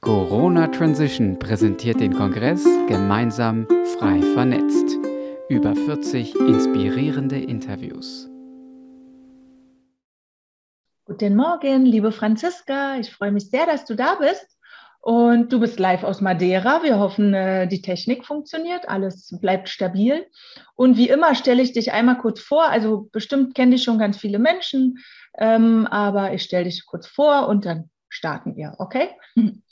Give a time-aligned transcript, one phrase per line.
[0.00, 3.66] Corona Transition präsentiert den Kongress gemeinsam
[3.98, 4.96] frei vernetzt.
[5.48, 8.28] Über 40 inspirierende Interviews.
[11.04, 12.98] Guten Morgen, liebe Franziska.
[13.00, 14.46] Ich freue mich sehr, dass du da bist.
[15.00, 16.84] Und du bist live aus Madeira.
[16.84, 20.26] Wir hoffen, äh, die Technik funktioniert, alles bleibt stabil.
[20.76, 22.68] Und wie immer stelle ich dich einmal kurz vor.
[22.68, 24.98] Also bestimmt kennen dich schon ganz viele Menschen,
[25.36, 29.10] ähm, aber ich stelle dich kurz vor und dann starten wir, okay?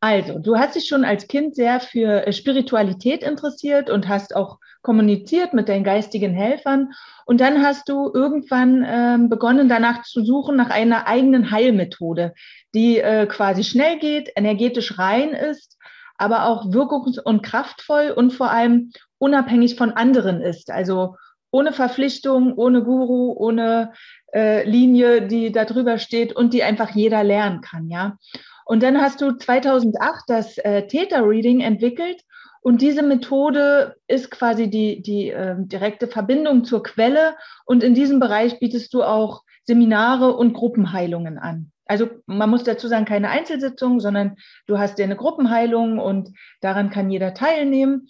[0.00, 4.58] Also, du hast dich schon als Kind sehr für äh, Spiritualität interessiert und hast auch
[4.82, 6.92] kommuniziert mit deinen geistigen Helfern.
[7.24, 12.34] Und dann hast du irgendwann ähm, begonnen, danach zu suchen nach einer eigenen Heilmethode,
[12.74, 15.78] die äh, quasi schnell geht, energetisch rein ist,
[16.18, 20.70] aber auch wirkungs- und kraftvoll und vor allem unabhängig von anderen ist.
[20.70, 21.16] Also
[21.52, 23.92] ohne Verpflichtung, ohne Guru, ohne
[24.34, 28.18] äh, Linie, die da drüber steht und die einfach jeder lernen kann, ja.
[28.64, 32.22] Und dann hast du 2008 das äh, Theta Reading entwickelt
[32.62, 37.34] und diese Methode ist quasi die, die äh, direkte Verbindung zur Quelle.
[37.66, 41.72] Und in diesem Bereich bietest du auch Seminare und Gruppenheilungen an.
[41.86, 46.90] Also man muss dazu sagen, keine Einzelsitzungen, sondern du hast ja eine Gruppenheilung und daran
[46.90, 48.08] kann jeder teilnehmen.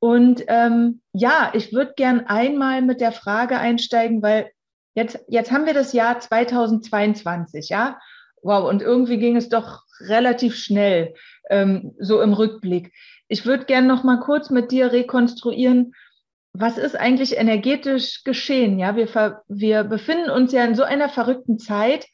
[0.00, 4.50] Und ähm, ja, ich würde gern einmal mit der Frage einsteigen, weil
[4.94, 7.98] jetzt, jetzt haben wir das Jahr 2022, ja.
[8.42, 11.14] Wow, und irgendwie ging es doch relativ schnell,
[11.50, 12.92] ähm, so im Rückblick.
[13.26, 15.92] Ich würde gerne noch mal kurz mit dir rekonstruieren,
[16.52, 18.78] was ist eigentlich energetisch geschehen?
[18.78, 22.06] Ja, wir, wir befinden uns ja in so einer verrückten Zeit.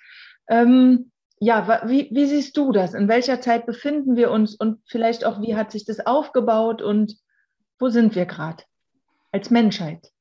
[0.49, 2.95] Ähm, ja, wie, wie siehst du das?
[2.95, 7.17] In welcher Zeit befinden wir uns und vielleicht auch, wie hat sich das aufgebaut und
[7.79, 8.65] wo sind wir gerade
[9.33, 10.13] als Menschheit?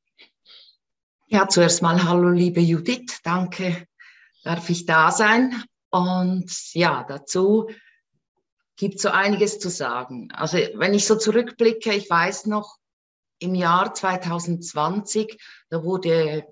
[1.28, 3.20] Ja, zuerst mal hallo, liebe Judith.
[3.24, 3.88] Danke,
[4.44, 5.64] darf ich da sein.
[5.90, 7.70] Und ja, dazu
[8.76, 10.30] gibt so einiges zu sagen.
[10.32, 12.78] Also wenn ich so zurückblicke, ich weiß noch,
[13.40, 16.46] im Jahr 2020, da wurde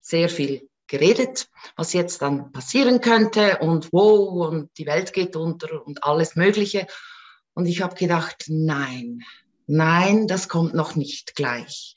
[0.00, 5.84] sehr viel geredet, was jetzt dann passieren könnte und wow und die Welt geht unter
[5.84, 6.86] und alles Mögliche.
[7.54, 9.24] Und ich habe gedacht, nein,
[9.66, 11.94] nein, das kommt noch nicht gleich.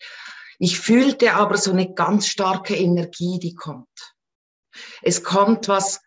[0.59, 3.87] Ich fühlte aber so eine ganz starke Energie, die kommt.
[5.01, 6.01] Es kommt was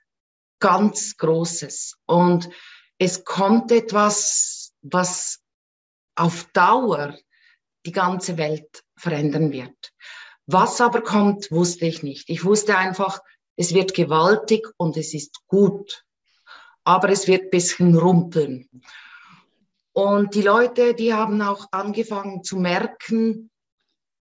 [0.60, 2.48] ganz Großes und
[2.98, 5.40] es kommt etwas, was
[6.14, 7.16] auf Dauer
[7.84, 9.92] die ganze Welt verändern wird.
[10.46, 12.28] Was aber kommt, wusste ich nicht.
[12.28, 13.20] Ich wusste einfach,
[13.56, 16.04] es wird gewaltig und es ist gut,
[16.84, 18.68] aber es wird bisschen rumpeln.
[19.92, 23.50] Und die Leute, die haben auch angefangen zu merken,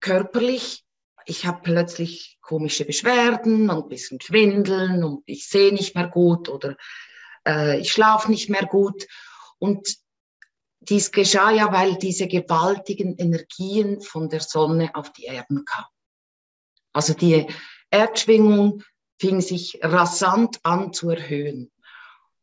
[0.00, 0.84] körperlich,
[1.26, 6.48] ich habe plötzlich komische Beschwerden und ein bisschen Schwindeln und ich sehe nicht mehr gut
[6.48, 6.76] oder
[7.46, 9.06] äh, ich schlafe nicht mehr gut.
[9.58, 9.98] Und
[10.80, 15.88] dies geschah ja, weil diese gewaltigen Energien von der Sonne auf die Erden kamen.
[16.92, 17.46] Also die
[17.90, 18.82] Erdschwingung
[19.20, 21.70] fing sich rasant an zu erhöhen.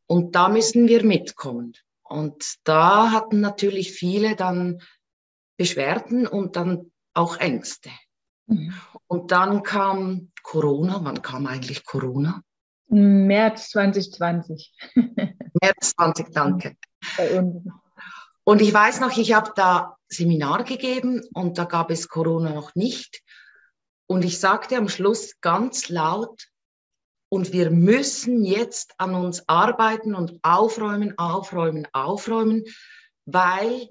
[0.05, 1.73] Und da müssen wir mitkommen.
[2.07, 4.81] Und da hatten natürlich viele dann
[5.57, 7.89] Beschwerden und dann auch Ängste.
[8.47, 8.73] Mhm.
[9.07, 10.99] Und dann kam Corona.
[11.03, 12.41] Wann kam eigentlich Corona?
[12.87, 14.73] März 2020.
[14.95, 16.75] März 20, danke.
[18.43, 22.75] Und ich weiß noch, ich habe da Seminar gegeben und da gab es Corona noch
[22.75, 23.23] nicht.
[24.07, 26.47] Und ich sagte am Schluss ganz laut,
[27.29, 32.63] und wir müssen jetzt an uns arbeiten und aufräumen, aufräumen, aufräumen,
[33.25, 33.89] weil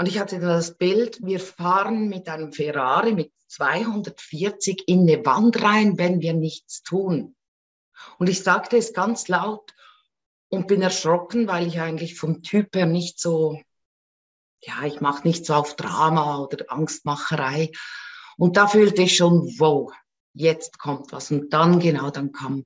[0.00, 5.60] und ich hatte das Bild, wir fahren mit einem Ferrari mit 240 in eine Wand
[5.60, 7.34] rein, wenn wir nichts tun.
[8.18, 9.74] Und ich sagte es ganz laut
[10.50, 13.60] und bin erschrocken, weil ich eigentlich vom Typ her nicht so,
[14.62, 17.72] ja, ich mache nicht so auf Drama oder Angstmacherei.
[18.36, 19.92] Und da fühlte ich schon, wow,
[20.38, 21.30] jetzt kommt was.
[21.30, 22.64] Und dann, genau, dann kam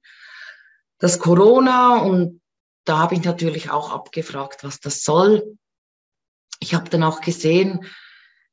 [0.99, 2.41] das Corona und
[2.84, 5.57] da habe ich natürlich auch abgefragt, was das soll
[6.63, 7.84] ich habe dann auch gesehen,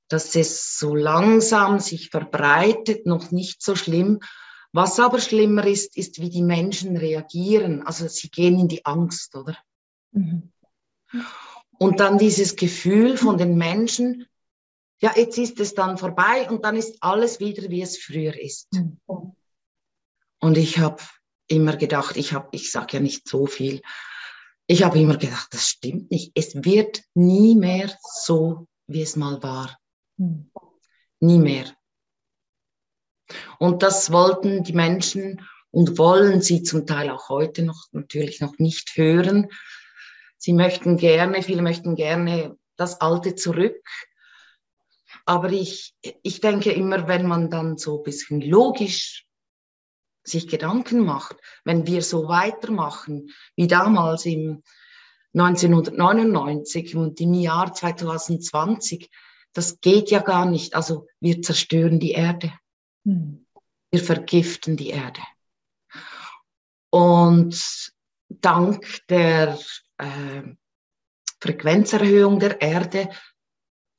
[0.07, 4.19] dass es so langsam sich verbreitet, noch nicht so schlimm.
[4.73, 7.83] Was aber schlimmer ist, ist, wie die Menschen reagieren.
[7.83, 9.55] Also sie gehen in die Angst, oder?
[10.11, 10.51] Mhm.
[11.77, 14.25] Und dann dieses Gefühl von den Menschen,
[15.01, 18.71] ja, jetzt ist es dann vorbei und dann ist alles wieder, wie es früher ist.
[18.73, 18.99] Mhm.
[20.39, 21.01] Und ich habe
[21.47, 23.81] immer gedacht, ich habe, ich sage ja nicht so viel,
[24.67, 26.31] ich habe immer gedacht, das stimmt nicht.
[26.35, 27.91] Es wird nie mehr
[28.21, 29.77] so, wie es mal war.
[30.17, 30.51] Mhm.
[31.19, 31.65] Nie mehr.
[33.57, 35.41] Und das wollten die Menschen
[35.71, 39.47] und wollen sie zum Teil auch heute noch natürlich noch nicht hören.
[40.37, 43.81] Sie möchten gerne, viele möchten gerne das Alte zurück.
[45.25, 49.25] Aber ich, ich denke immer, wenn man dann so ein bisschen logisch
[50.23, 54.63] sich Gedanken macht, wenn wir so weitermachen wie damals im
[55.33, 59.09] 1999 und im Jahr 2020,
[59.53, 60.75] das geht ja gar nicht.
[60.75, 62.53] Also wir zerstören die Erde.
[63.05, 63.45] Hm.
[63.91, 65.21] Wir vergiften die Erde.
[66.91, 67.91] Und
[68.29, 69.57] dank der
[69.97, 70.43] äh,
[71.41, 73.09] Frequenzerhöhung der Erde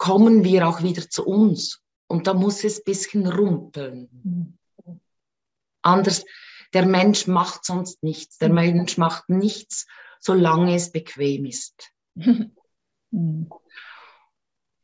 [0.00, 1.82] kommen wir auch wieder zu uns.
[2.08, 4.58] Und da muss es ein bisschen rumpeln.
[5.82, 6.24] Anders,
[6.72, 8.38] der Mensch macht sonst nichts.
[8.38, 8.48] Der.
[8.48, 9.86] Mensch macht nichts,
[10.18, 11.92] solange es bequem ist.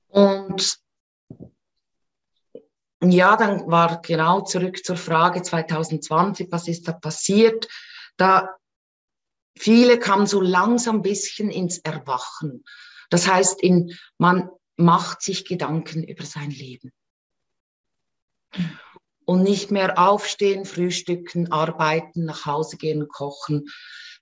[0.09, 0.79] Und
[3.03, 7.69] ja, dann war genau zurück zur Frage 2020, was ist da passiert?
[8.19, 8.55] Da
[9.59, 12.65] viele kamen so langsam ein bisschen ins Erwachen.
[13.09, 16.93] Das heißt, in, man macht sich Gedanken über sein Leben.
[19.25, 23.67] Und nicht mehr aufstehen, frühstücken, arbeiten, nach Hause gehen, kochen,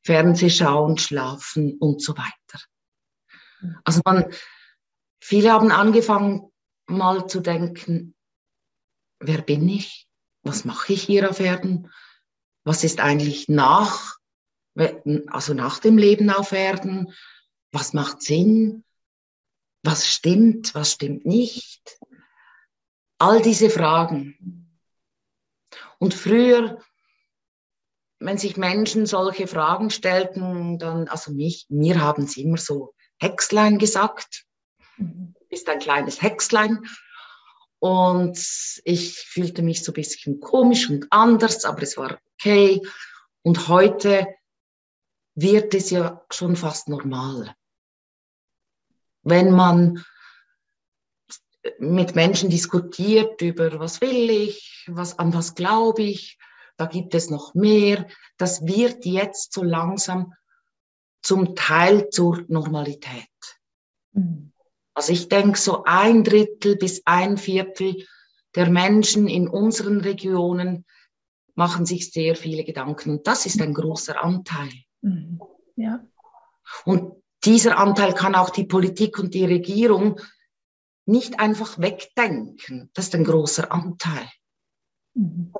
[0.03, 2.65] Fernseh schauen, schlafen und so weiter.
[3.85, 4.33] Also man,
[5.21, 6.51] viele haben angefangen
[6.87, 8.15] mal zu denken,
[9.19, 10.07] wer bin ich?
[10.43, 11.91] Was mache ich hier auf Erden?
[12.65, 14.17] Was ist eigentlich nach,
[15.27, 17.13] also nach dem Leben auf Erden?
[17.73, 18.85] Was macht Sinn?
[19.85, 20.75] Was stimmt?
[20.75, 21.99] Was stimmt nicht?
[23.19, 24.69] All diese Fragen.
[25.99, 26.83] Und früher
[28.25, 33.79] wenn sich Menschen solche Fragen stellten, dann, also mich, mir haben sie immer so Hexlein
[33.79, 34.45] gesagt.
[34.97, 35.35] Mhm.
[35.51, 36.85] Ist ein kleines Hexlein.
[37.79, 38.39] Und
[38.85, 42.81] ich fühlte mich so ein bisschen komisch und anders, aber es war okay.
[43.43, 44.27] Und heute
[45.35, 47.55] wird es ja schon fast normal.
[49.25, 50.05] Wenn man
[51.79, 56.39] mit Menschen diskutiert über was will ich, was, an was glaube ich,
[56.77, 58.07] da gibt es noch mehr.
[58.37, 60.35] Das wird jetzt so langsam
[61.23, 63.29] zum Teil zur Normalität.
[64.13, 64.53] Mhm.
[64.93, 68.07] Also ich denke, so ein Drittel bis ein Viertel
[68.55, 70.85] der Menschen in unseren Regionen
[71.55, 73.11] machen sich sehr viele Gedanken.
[73.11, 74.73] Und das ist ein großer Anteil.
[75.01, 75.41] Mhm.
[75.77, 76.05] Ja.
[76.85, 80.21] Und dieser Anteil kann auch die Politik und die Regierung
[81.07, 82.91] nicht einfach wegdenken.
[82.95, 84.29] Das ist ein großer Anteil.
[85.15, 85.53] Mhm.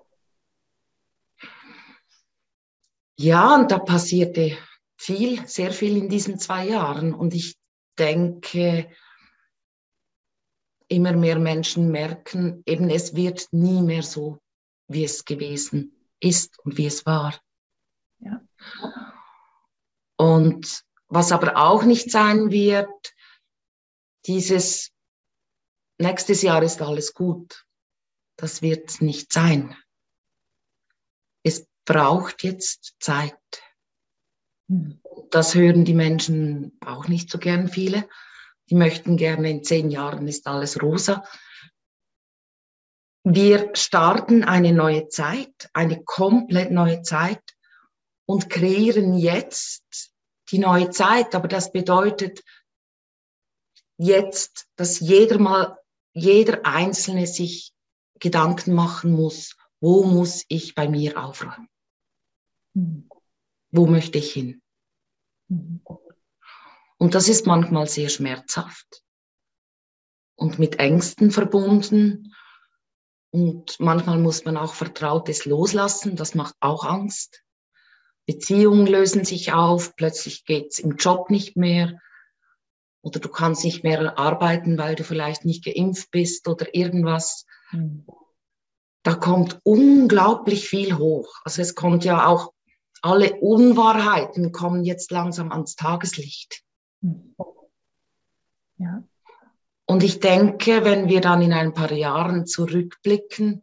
[3.17, 4.57] Ja, und da passierte
[4.97, 7.15] viel, sehr viel in diesen zwei Jahren.
[7.15, 7.57] Und ich
[7.97, 8.91] denke,
[10.89, 14.39] immer mehr Menschen merken, eben es wird nie mehr so,
[14.89, 17.39] wie es gewesen ist und wie es war.
[18.19, 18.41] Ja.
[20.17, 23.15] Und was aber auch nicht sein wird,
[24.27, 24.91] dieses
[25.99, 27.65] nächstes Jahr ist alles gut.
[28.37, 29.77] Das wird nicht sein
[31.85, 33.37] braucht jetzt Zeit.
[35.31, 38.09] Das hören die Menschen auch nicht so gern viele.
[38.71, 41.25] Die möchten gerne in zehn Jahren ist alles rosa.
[43.23, 47.43] Wir starten eine neue Zeit, eine komplett neue Zeit
[48.27, 50.14] und kreieren jetzt
[50.55, 51.35] die neue Zeit.
[51.35, 52.45] Aber das bedeutet
[53.97, 55.79] jetzt, dass jeder mal,
[56.13, 57.73] jeder Einzelne sich
[58.21, 61.69] Gedanken machen muss, wo muss ich bei mir aufräumen?
[63.73, 64.63] Wo möchte ich hin?
[65.49, 69.03] Und das ist manchmal sehr schmerzhaft
[70.37, 72.33] und mit Ängsten verbunden.
[73.31, 77.43] Und manchmal muss man auch Vertrautes loslassen, das macht auch Angst.
[78.27, 82.01] Beziehungen lösen sich auf, plötzlich geht's im Job nicht mehr
[83.03, 87.45] oder du kannst nicht mehr arbeiten, weil du vielleicht nicht geimpft bist oder irgendwas.
[87.71, 88.07] Mhm.
[89.03, 91.35] Da kommt unglaublich viel hoch.
[91.45, 92.55] Also es kommt ja auch
[93.03, 96.63] alle Unwahrheiten kommen jetzt langsam ans Tageslicht.
[98.79, 99.05] Ja.
[99.85, 103.63] Und ich denke, wenn wir dann in ein paar Jahren zurückblicken,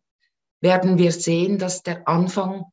[0.59, 2.65] werden wir sehen, dass der Anfang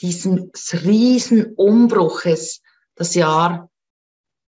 [0.00, 2.62] dieses riesen Umbruches
[2.94, 3.70] das Jahr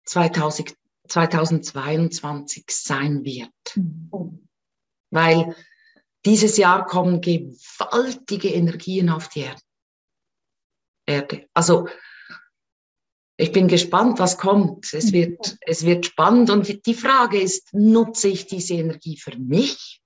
[0.07, 0.75] 2000,
[1.09, 3.51] 2022 sein wird.
[3.75, 4.49] Mhm.
[5.11, 5.55] Weil
[6.25, 9.61] dieses Jahr kommen gewaltige Energien auf die Erde.
[11.07, 11.49] Erde.
[11.53, 11.89] Also
[13.37, 14.93] ich bin gespannt, was kommt.
[14.95, 20.01] Es wird, es wird spannend und die Frage ist, nutze ich diese Energie für mich?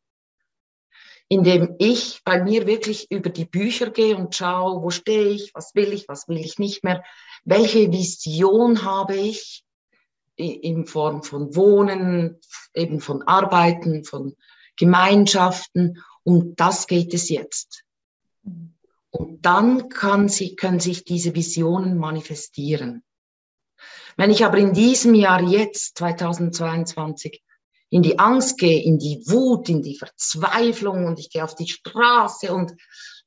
[1.29, 5.75] Indem ich bei mir wirklich über die Bücher gehe und schaue, wo stehe ich, was
[5.75, 7.05] will ich, was will ich nicht mehr,
[7.45, 9.65] welche Vision habe ich
[10.37, 12.41] in Form von Wohnen,
[12.75, 14.37] eben von Arbeiten, von
[14.77, 16.03] Gemeinschaften.
[16.23, 17.85] Um das geht es jetzt.
[19.11, 23.03] Und dann kann sie, können sich diese Visionen manifestieren.
[24.17, 27.43] Wenn ich aber in diesem Jahr jetzt, 2022,
[27.91, 31.69] in die Angst gehe, in die Wut, in die Verzweiflung und ich gehe auf die
[31.69, 32.75] Straße und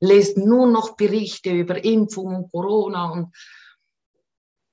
[0.00, 3.34] lese nur noch Berichte über Impfung und Corona und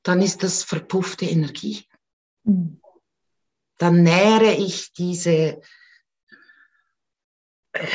[0.04, 1.86] dann ist das verpuffte Energie.
[2.44, 2.82] Mhm.
[3.78, 5.62] Dann nähere ich diese
[7.74, 7.88] äh,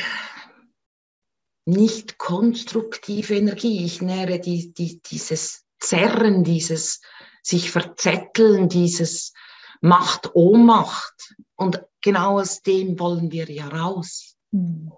[1.66, 3.84] nicht konstruktive Energie.
[3.84, 7.00] Ich nähere die, die, dieses Zerren, dieses
[7.42, 9.32] sich verzetteln, dieses
[9.80, 11.36] Macht, Ohnmacht.
[11.56, 14.36] Und genau aus dem wollen wir ja raus.
[14.50, 14.92] Mhm.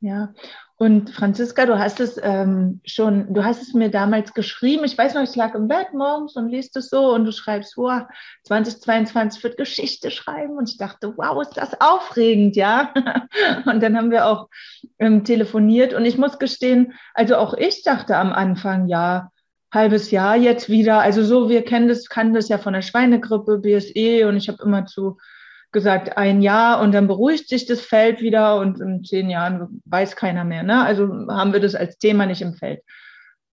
[0.00, 0.32] Ja,
[0.76, 4.84] und Franziska, du hast es ähm, schon, du hast es mir damals geschrieben.
[4.84, 7.76] Ich weiß noch, ich lag im Bett morgens und liest es so und du schreibst,
[7.76, 8.02] wow,
[8.44, 10.56] 2022 wird Geschichte schreiben.
[10.56, 12.94] Und ich dachte, wow, ist das aufregend, ja.
[13.66, 14.48] und dann haben wir auch
[15.00, 19.32] ähm, telefoniert und ich muss gestehen, also auch ich dachte am Anfang, ja,
[19.74, 21.00] halbes Jahr jetzt wieder.
[21.00, 24.62] Also so, wir kennen das, kannten das ja von der Schweinegrippe, BSE und ich habe
[24.62, 25.18] immer zu
[25.72, 30.16] gesagt, ein Jahr und dann beruhigt sich das Feld wieder und in zehn Jahren weiß
[30.16, 30.62] keiner mehr.
[30.62, 30.82] Ne?
[30.82, 32.80] Also haben wir das als Thema nicht im Feld.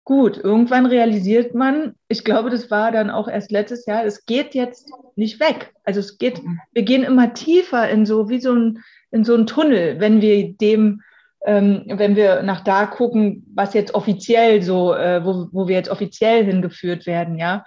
[0.04, 4.54] Gut, irgendwann realisiert man, ich glaube, das war dann auch erst letztes Jahr, es geht
[4.54, 5.72] jetzt nicht weg.
[5.82, 6.42] Also es geht,
[6.72, 8.80] wir gehen immer tiefer in so, wie so ein,
[9.10, 11.00] in so ein Tunnel, wenn wir dem,
[11.46, 15.90] ähm, wenn wir nach da gucken, was jetzt offiziell so, äh, wo, wo wir jetzt
[15.90, 17.64] offiziell hingeführt werden, ja.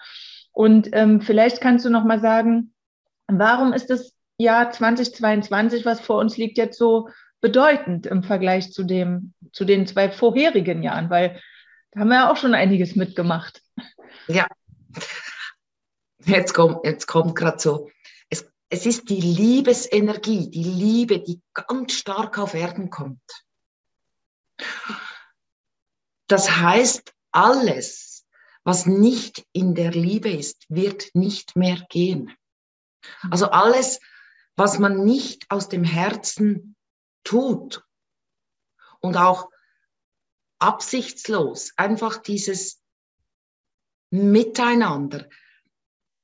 [0.51, 2.73] Und ähm, vielleicht kannst du noch mal sagen,
[3.27, 7.09] warum ist es Jahr 2022, was vor uns liegt, jetzt so
[7.41, 11.41] bedeutend im Vergleich zu dem, zu den zwei vorherigen Jahren, weil
[11.91, 13.61] da haben wir ja auch schon einiges mitgemacht.
[14.27, 14.47] Ja.
[16.25, 17.89] Jetzt kommt, jetzt kommt gerade so.
[18.29, 23.21] Es, es ist die Liebesenergie, die Liebe, die ganz stark auf Erden kommt.
[26.27, 28.25] Das heißt, alles,
[28.63, 32.35] was nicht in der Liebe ist, wird nicht mehr gehen.
[33.31, 33.99] Also alles,
[34.57, 36.75] was man nicht aus dem Herzen
[37.23, 37.85] tut
[38.99, 39.49] und auch
[40.59, 42.81] absichtslos, einfach dieses
[44.09, 45.29] Miteinander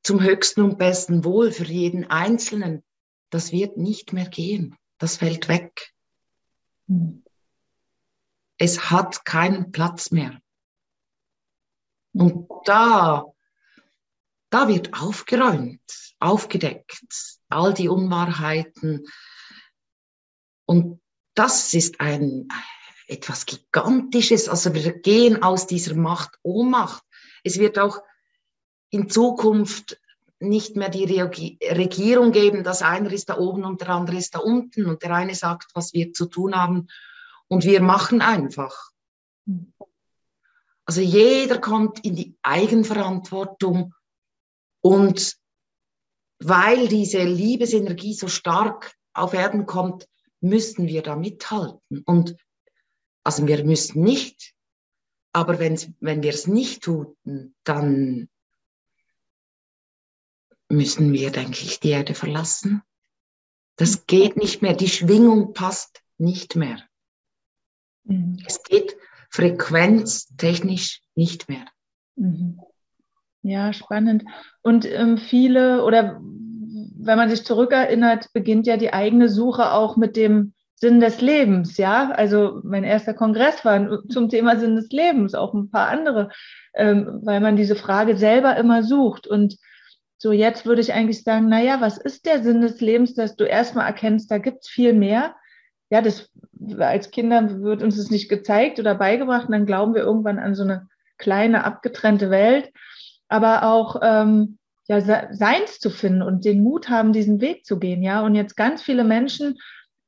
[0.01, 2.83] zum höchsten und besten Wohl für jeden Einzelnen,
[3.29, 4.75] das wird nicht mehr gehen.
[4.97, 5.93] Das fällt weg.
[8.57, 10.39] Es hat keinen Platz mehr.
[12.13, 13.32] Und da,
[14.53, 15.81] da wird aufgeräumt,
[16.19, 17.03] aufgedeckt
[17.49, 19.05] all die Unwahrheiten.
[20.65, 21.01] Und
[21.33, 22.47] das ist ein,
[23.07, 24.47] etwas Gigantisches.
[24.47, 27.03] Also wir gehen aus dieser Macht Ohnmacht.
[27.43, 27.99] Es wird auch
[28.91, 29.99] in Zukunft
[30.39, 34.39] nicht mehr die Regierung geben, dass einer ist da oben und der andere ist da
[34.39, 36.87] unten und der eine sagt, was wir zu tun haben
[37.47, 38.91] und wir machen einfach.
[40.85, 43.95] Also jeder kommt in die Eigenverantwortung
[44.83, 45.37] und
[46.39, 50.09] weil diese Liebesenergie so stark auf Erden kommt,
[50.41, 52.03] müssen wir da mithalten.
[52.05, 52.35] Und
[53.23, 54.53] also wir müssen nicht,
[55.31, 57.15] aber wenn, wenn wir es nicht tun,
[57.63, 58.29] dann
[60.67, 62.81] müssen wir, denke ich, die Erde verlassen.
[63.77, 64.73] Das geht nicht mehr.
[64.73, 66.83] Die Schwingung passt nicht mehr.
[68.03, 68.43] Mhm.
[68.45, 68.97] Es geht
[69.29, 71.65] frequenztechnisch nicht mehr.
[72.15, 72.59] Mhm.
[73.43, 74.23] Ja, spannend.
[74.61, 76.21] Und ähm, viele oder
[77.05, 81.77] wenn man sich zurückerinnert, beginnt ja die eigene Suche auch mit dem Sinn des Lebens,
[81.77, 82.11] ja.
[82.11, 86.29] Also mein erster Kongress war zum Thema Sinn des Lebens, auch ein paar andere,
[86.73, 89.27] ähm, weil man diese Frage selber immer sucht.
[89.27, 89.57] Und
[90.17, 93.35] so jetzt würde ich eigentlich sagen, na ja, was ist der Sinn des Lebens, dass
[93.35, 95.35] du erstmal erkennst, da gibt's viel mehr.
[95.89, 96.29] Ja, das
[96.79, 100.55] als Kinder wird uns das nicht gezeigt oder beigebracht und dann glauben wir irgendwann an
[100.55, 102.71] so eine kleine abgetrennte Welt
[103.33, 108.03] aber auch ähm, ja, Seins zu finden und den Mut haben, diesen Weg zu gehen.
[108.03, 109.57] Ja, und jetzt ganz viele Menschen,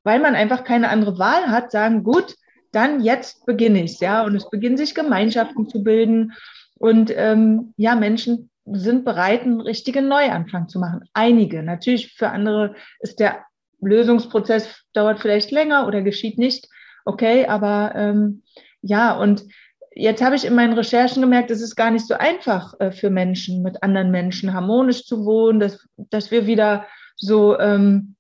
[0.04, 2.36] weil man einfach keine andere Wahl hat, sagen, gut,
[2.72, 6.34] dann jetzt beginne ich, ja, und es beginnen sich Gemeinschaften zu bilden
[6.78, 11.02] und ähm, ja, Menschen sind bereit, einen richtigen Neuanfang zu machen.
[11.14, 11.64] Einige.
[11.64, 13.44] Natürlich für andere ist der
[13.82, 16.68] Lösungsprozess dauert vielleicht länger oder geschieht nicht.
[17.06, 18.44] Okay, aber ähm,
[18.82, 19.46] ja, und
[19.96, 23.10] jetzt habe ich in meinen Recherchen gemerkt, es ist gar nicht so einfach äh, für
[23.10, 26.86] Menschen, mit anderen Menschen harmonisch zu wohnen, dass, dass wir wieder
[27.16, 28.16] so, ähm,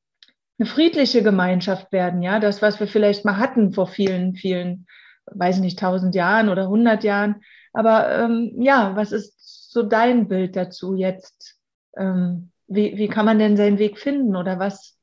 [0.57, 4.87] eine friedliche Gemeinschaft werden, ja, das, was wir vielleicht mal hatten vor vielen, vielen,
[5.25, 7.41] weiß nicht, tausend Jahren oder hundert Jahren.
[7.73, 11.57] Aber ähm, ja, was ist so dein Bild dazu jetzt?
[11.97, 14.97] Ähm, wie, wie kann man denn seinen Weg finden oder was,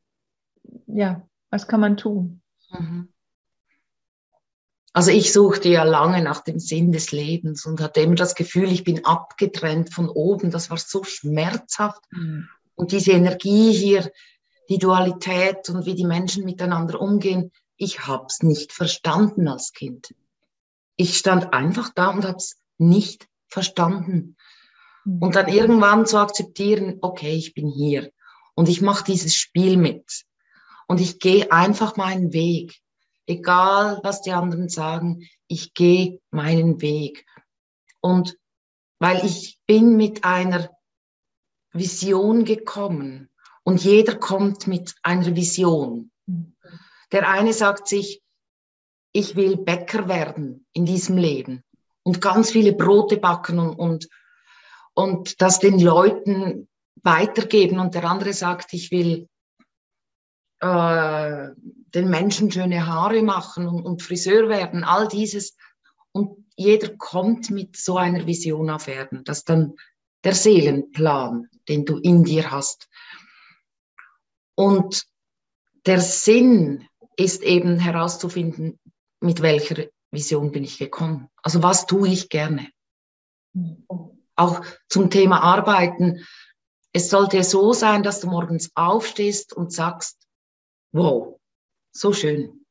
[0.87, 2.41] ja, was kann man tun?
[2.71, 3.12] Mhm.
[4.95, 8.71] Also ich suchte ja lange nach dem Sinn des Lebens und hatte immer das Gefühl,
[8.71, 10.51] ich bin abgetrennt von oben.
[10.51, 12.03] Das war so schmerzhaft.
[12.11, 12.49] Mhm.
[12.75, 14.11] Und diese Energie hier,
[14.69, 20.15] die Dualität und wie die Menschen miteinander umgehen, ich hab's nicht verstanden als Kind.
[20.97, 24.37] Ich stand einfach da und hab's nicht verstanden.
[25.05, 25.23] Mhm.
[25.23, 28.11] Und dann irgendwann zu akzeptieren, okay, ich bin hier
[28.55, 30.25] und ich mache dieses Spiel mit
[30.87, 32.82] und ich gehe einfach meinen Weg
[33.27, 37.27] egal was die anderen sagen, ich gehe meinen Weg.
[38.01, 38.37] Und
[38.99, 40.71] weil ich bin mit einer
[41.73, 43.31] Vision gekommen
[43.65, 46.11] und jeder kommt mit einer Vision.
[47.13, 48.23] Der eine sagt sich,
[49.13, 51.63] ich will Bäcker werden in diesem Leben
[52.03, 54.09] und ganz viele Brote backen und, und,
[54.95, 56.69] und das den Leuten
[57.03, 57.79] weitergeben.
[57.79, 59.29] Und der andere sagt, ich will
[60.63, 61.51] äh,
[61.93, 65.57] den Menschen schöne Haare machen und, und Friseur werden, all dieses.
[66.13, 69.25] Und jeder kommt mit so einer Vision auf Erden.
[69.25, 69.75] Das ist dann
[70.23, 72.89] der Seelenplan, den du in dir hast.
[74.55, 75.05] Und
[75.85, 78.79] der Sinn ist eben herauszufinden,
[79.21, 81.29] mit welcher Vision bin ich gekommen.
[81.43, 82.69] Also was tue ich gerne.
[84.37, 86.25] Auch zum Thema Arbeiten.
[86.93, 90.22] Es sollte so sein, dass du morgens aufstehst und sagst,
[90.93, 91.41] wow,
[91.93, 92.65] so schön.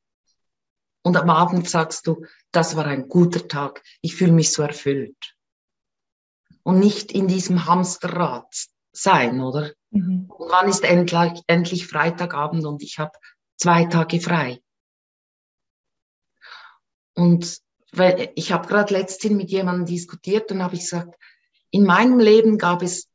[1.04, 5.36] Und am Abend sagst du, das war ein guter Tag, ich fühle mich so erfüllt.
[6.64, 8.54] Und nicht in diesem Hamsterrad
[8.92, 9.74] sein, oder?
[9.90, 10.30] Mhm.
[10.30, 13.18] Und wann ist endlich, endlich Freitagabend und ich habe
[13.58, 14.62] zwei Tage frei?
[17.16, 17.60] Und
[18.36, 21.16] ich habe gerade letztens mit jemandem diskutiert und habe ich gesagt,
[21.72, 23.10] in meinem Leben gab es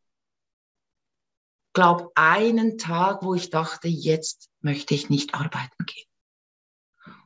[1.77, 6.09] glaube, einen Tag, wo ich dachte, jetzt möchte ich nicht arbeiten gehen.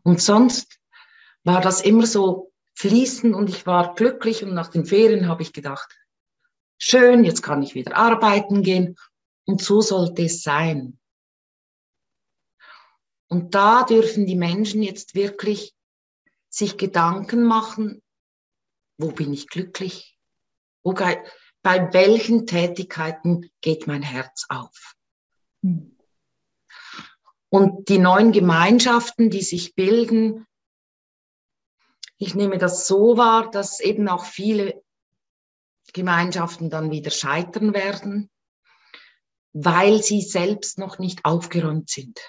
[0.04, 0.78] Und sonst
[1.42, 5.52] war das immer so fließend und ich war glücklich und nach den Ferien habe ich
[5.52, 5.98] gedacht,
[6.78, 8.96] schön, jetzt kann ich wieder arbeiten gehen
[9.46, 10.98] und so sollte es sein.
[13.28, 15.74] Und da dürfen die Menschen jetzt wirklich
[16.48, 18.02] sich Gedanken machen,
[18.98, 20.18] wo bin ich glücklich?
[20.82, 24.94] Wo, bei welchen Tätigkeiten geht mein Herz auf.
[25.62, 25.99] Hm.
[27.50, 30.46] Und die neuen Gemeinschaften, die sich bilden,
[32.16, 34.82] ich nehme das so wahr, dass eben auch viele
[35.92, 38.30] Gemeinschaften dann wieder scheitern werden,
[39.52, 42.20] weil sie selbst noch nicht aufgeräumt sind.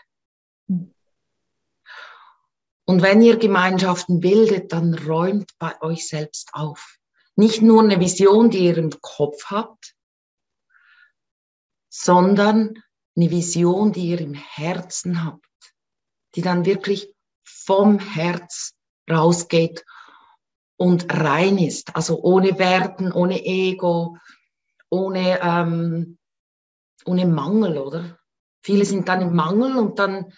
[0.68, 6.98] Und wenn ihr Gemeinschaften bildet, dann räumt bei euch selbst auf
[7.36, 9.96] nicht nur eine Vision, die ihr im Kopf habt,
[11.90, 12.82] sondern
[13.16, 15.46] eine Vision, die ihr im Herzen habt,
[16.36, 18.74] die dann wirklich vom Herz
[19.10, 19.84] rausgeht
[20.78, 24.18] und rein ist, also ohne Werten, ohne Ego,
[24.90, 26.18] ohne, ähm,
[27.06, 28.18] ohne Mangel, oder?
[28.64, 30.34] Viele sind dann im Mangel und dann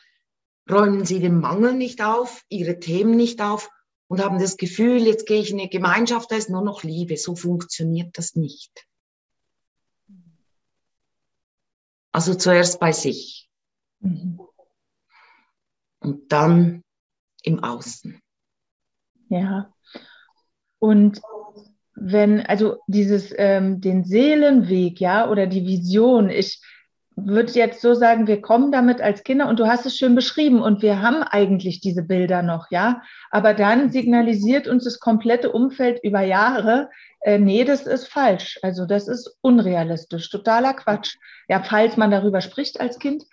[0.69, 3.69] räumen sie den Mangel nicht auf, ihre Themen nicht auf
[4.07, 7.17] und haben das Gefühl, jetzt gehe ich in eine Gemeinschaft, da ist nur noch Liebe.
[7.17, 8.85] So funktioniert das nicht.
[12.13, 13.49] Also zuerst bei sich
[13.99, 14.39] mhm.
[15.99, 16.83] und dann
[17.41, 18.21] im Außen.
[19.29, 19.73] Ja.
[20.77, 21.19] Und
[21.95, 26.61] wenn, also dieses, ähm, den Seelenweg, ja, oder die Vision, ich,
[27.15, 30.61] würde jetzt so sagen, wir kommen damit als Kinder und du hast es schön beschrieben
[30.61, 33.01] und wir haben eigentlich diese Bilder noch, ja.
[33.31, 36.89] Aber dann signalisiert uns das komplette Umfeld über Jahre,
[37.23, 38.59] äh, nee, das ist falsch.
[38.61, 41.15] Also das ist unrealistisch, totaler Quatsch.
[41.47, 43.23] Ja, falls man darüber spricht als Kind.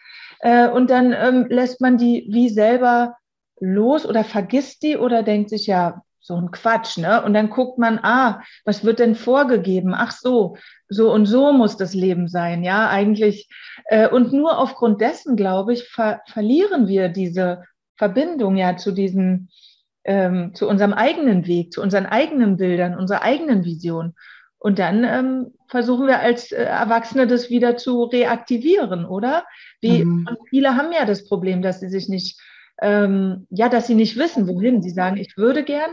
[0.40, 3.16] Äh, und dann ähm, lässt man die wie selber
[3.58, 7.22] los oder vergisst die oder denkt sich, ja, so ein Quatsch, ne?
[7.24, 9.92] Und dann guckt man, ah, was wird denn vorgegeben?
[9.94, 10.56] Ach so,
[10.88, 13.48] so und so muss das Leben sein, ja, eigentlich.
[13.86, 17.64] Äh, und nur aufgrund dessen, glaube ich, ver verlieren wir diese
[17.96, 19.48] Verbindung ja zu diesem,
[20.04, 24.14] ähm, zu unserem eigenen Weg, zu unseren eigenen Bildern, unserer eigenen Vision.
[24.58, 29.44] Und dann ähm, versuchen wir als äh, Erwachsene das wieder zu reaktivieren, oder?
[29.80, 30.28] Wie, mhm.
[30.50, 32.38] Viele haben ja das Problem, dass sie sich nicht,
[32.80, 34.82] ähm, ja, dass sie nicht wissen, wohin.
[34.82, 35.90] Sie sagen, ich würde gern,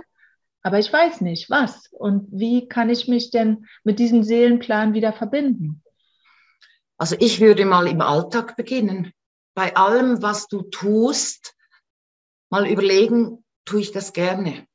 [0.67, 1.87] aber ich weiß nicht, was.
[1.93, 5.81] Und wie kann ich mich denn mit diesem Seelenplan wieder verbinden?
[6.97, 9.13] Also ich würde mal im Alltag beginnen.
[9.53, 11.55] bei allem, was du tust,
[12.49, 14.67] mal überlegen, tue ich das gerne?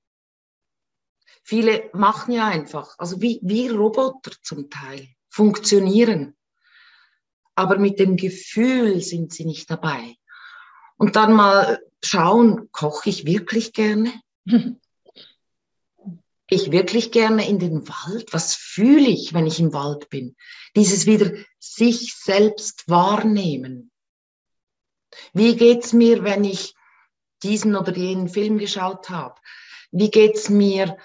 [1.43, 6.35] Viele machen ja einfach, also wie, wie Roboter zum Teil, funktionieren.
[7.55, 10.17] Aber mit dem Gefühl sind sie nicht dabei.
[10.97, 14.11] Und dann mal schauen, koche ich wirklich gerne?
[16.53, 18.33] ich wirklich gerne in den Wald?
[18.33, 20.37] Was fühle ich, wenn ich im Wald bin?
[20.77, 23.91] Dieses wieder sich selbst wahrnehmen.
[25.33, 26.75] Wie geht's mir, wenn ich
[27.43, 29.41] diesen oder jenen Film geschaut habe?
[29.91, 30.97] Wie geht's mir,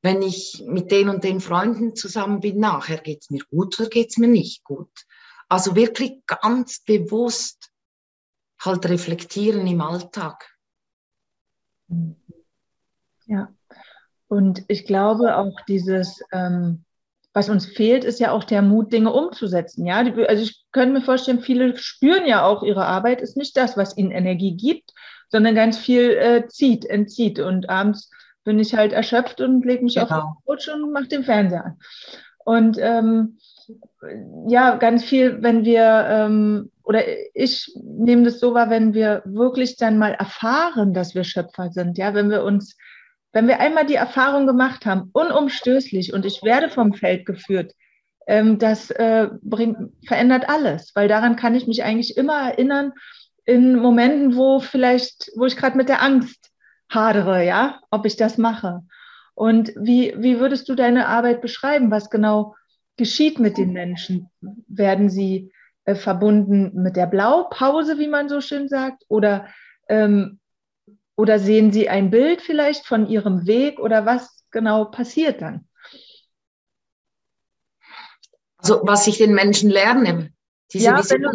[0.00, 2.58] wenn ich mit den und den Freunden zusammen bin?
[2.58, 5.06] Nachher geht's mir gut oder geht's mir nicht gut?
[5.48, 7.70] Also wirklich ganz bewusst
[8.60, 10.56] halt reflektieren im Alltag.
[13.26, 13.52] Ja.
[14.32, 16.84] Und ich glaube auch dieses, ähm,
[17.34, 19.84] was uns fehlt, ist ja auch der Mut, Dinge umzusetzen.
[19.84, 23.76] Ja, also ich könnte mir vorstellen, viele spüren ja auch, ihre Arbeit ist nicht das,
[23.76, 24.92] was ihnen Energie gibt,
[25.28, 27.40] sondern ganz viel äh, zieht, entzieht.
[27.40, 28.10] Und abends
[28.42, 30.06] bin ich halt erschöpft und lege mich genau.
[30.06, 31.78] auf den Couch und mache den Fernseher an.
[32.38, 33.36] Und ähm,
[34.48, 37.02] ja, ganz viel, wenn wir, ähm, oder
[37.34, 41.98] ich nehme das so wahr, wenn wir wirklich dann mal erfahren, dass wir Schöpfer sind,
[41.98, 42.78] ja, wenn wir uns
[43.32, 47.72] wenn wir einmal die Erfahrung gemacht haben, unumstößlich und ich werde vom Feld geführt,
[48.26, 52.92] ähm, das äh, bringt, verändert alles, weil daran kann ich mich eigentlich immer erinnern
[53.44, 56.50] in Momenten, wo vielleicht, wo ich gerade mit der Angst
[56.88, 58.82] hadere, ja, ob ich das mache.
[59.34, 61.90] Und wie, wie würdest du deine Arbeit beschreiben?
[61.90, 62.54] Was genau
[62.96, 64.30] geschieht mit den Menschen?
[64.68, 65.50] Werden sie
[65.84, 69.04] äh, verbunden mit der Blaupause, wie man so schön sagt?
[69.08, 69.46] Oder
[69.88, 70.38] ähm,
[71.22, 75.68] oder sehen Sie ein Bild vielleicht von Ihrem Weg oder was genau passiert dann?
[78.56, 80.32] Also was ich den Menschen lerne.
[80.72, 81.30] Diese ja, du,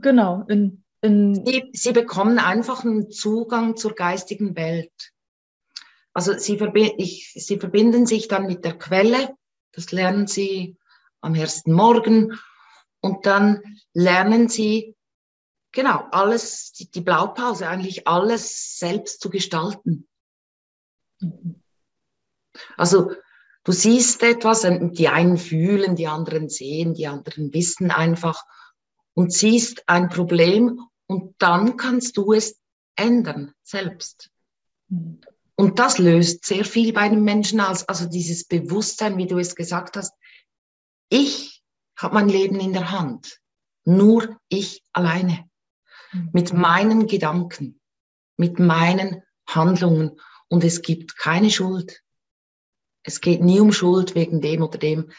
[0.00, 0.44] genau.
[0.48, 5.12] In, in sie, sie, bekommen einfach einen Zugang zur geistigen Welt.
[6.14, 9.36] Also sie, verbi ich, sie verbinden sich dann mit der Quelle.
[9.72, 10.78] Das lernen sie
[11.20, 12.38] am ersten Morgen.
[13.02, 13.60] Und dann
[13.92, 14.95] lernen sie
[15.76, 20.08] genau, alles, die, die Blaupause, eigentlich alles selbst zu gestalten.
[22.78, 23.12] Also
[23.62, 28.42] du siehst etwas, die einen fühlen, die anderen sehen, die anderen wissen einfach
[29.12, 32.58] und siehst ein Problem und dann kannst du es
[32.96, 34.30] ändern selbst.
[34.88, 37.86] Und das löst sehr viel bei den Menschen aus.
[37.86, 40.14] Also dieses Bewusstsein, wie du es gesagt hast,
[41.10, 41.62] ich
[41.98, 43.40] habe mein Leben in der Hand.
[43.84, 45.48] Nur ich alleine
[46.32, 47.80] mit meinen Gedanken,
[48.36, 52.02] mit meinen Handlungen und es gibt keine Schuld.
[53.02, 55.10] Es geht nie um Schuld wegen dem oder dem.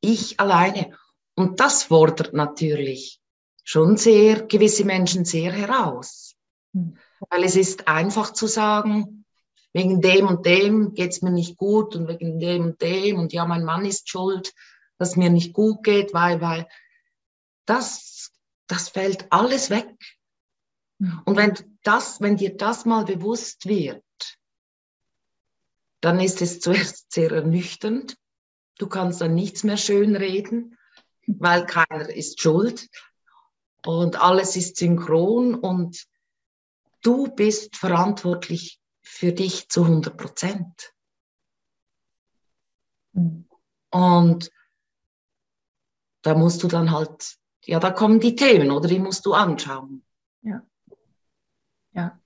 [0.00, 0.96] Ich alleine.
[1.34, 3.20] Und das fordert natürlich
[3.64, 6.34] schon sehr gewisse Menschen sehr heraus.
[6.72, 9.24] Weil es ist einfach zu sagen,
[9.72, 13.44] wegen dem und dem geht's mir nicht gut und wegen dem und dem und ja,
[13.44, 14.54] mein Mann ist schuld,
[14.98, 16.68] dass mir nicht gut geht, weil, weil
[17.66, 18.30] das,
[18.68, 19.94] das fällt alles weg.
[21.24, 24.02] Und wenn das, wenn dir das mal bewusst wird,
[26.00, 28.16] dann ist es zuerst sehr ernüchternd.
[28.78, 30.76] Du kannst dann nichts mehr schön reden,
[31.26, 32.88] weil keiner ist schuld
[33.86, 36.06] und alles ist synchron und
[37.02, 40.92] du bist verantwortlich für dich zu 100 Prozent.
[43.90, 44.50] Und
[46.22, 50.04] da musst du dann halt, ja, da kommen die Themen oder die musst du anschauen.
[50.42, 50.62] Ja.
[51.94, 52.18] Ja.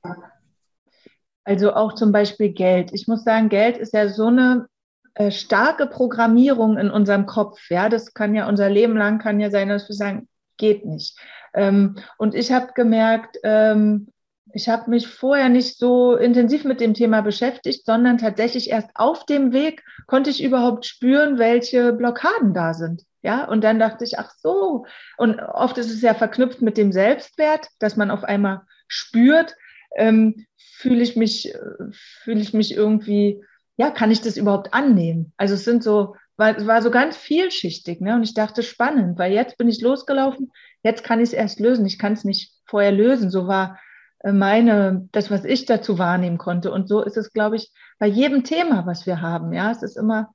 [1.45, 2.91] Also auch zum Beispiel Geld.
[2.93, 4.67] Ich muss sagen, Geld ist ja so eine
[5.15, 7.71] äh, starke Programmierung in unserem Kopf.
[7.71, 11.19] Ja, das kann ja unser Leben lang kann ja sein, dass wir sagen, geht nicht.
[11.55, 14.09] Ähm, und ich habe gemerkt, ähm,
[14.53, 19.27] ich habe mich vorher nicht so intensiv mit dem Thema beschäftigt, sondern tatsächlich erst auf
[19.27, 23.03] dem Weg konnte ich überhaupt spüren, welche Blockaden da sind.
[23.23, 24.87] Ja, und dann dachte ich, ach so.
[25.17, 29.55] Und oft ist es ja verknüpft mit dem Selbstwert, dass man auf einmal spürt,
[29.97, 31.53] ähm, fühle ich mich,
[31.91, 33.43] fühle ich mich irgendwie,
[33.77, 35.33] ja, kann ich das überhaupt annehmen?
[35.37, 38.15] Also es sind so, war, war so ganz vielschichtig, ne?
[38.15, 41.87] Und ich dachte, spannend, weil jetzt bin ich losgelaufen, jetzt kann ich es erst lösen.
[41.87, 43.31] Ich kann es nicht vorher lösen.
[43.31, 43.79] So war
[44.21, 46.71] äh, meine, das, was ich dazu wahrnehmen konnte.
[46.71, 49.53] Und so ist es, glaube ich, bei jedem Thema, was wir haben.
[49.53, 50.33] Ja, es ist immer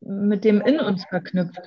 [0.00, 1.60] mit dem in uns verknüpft.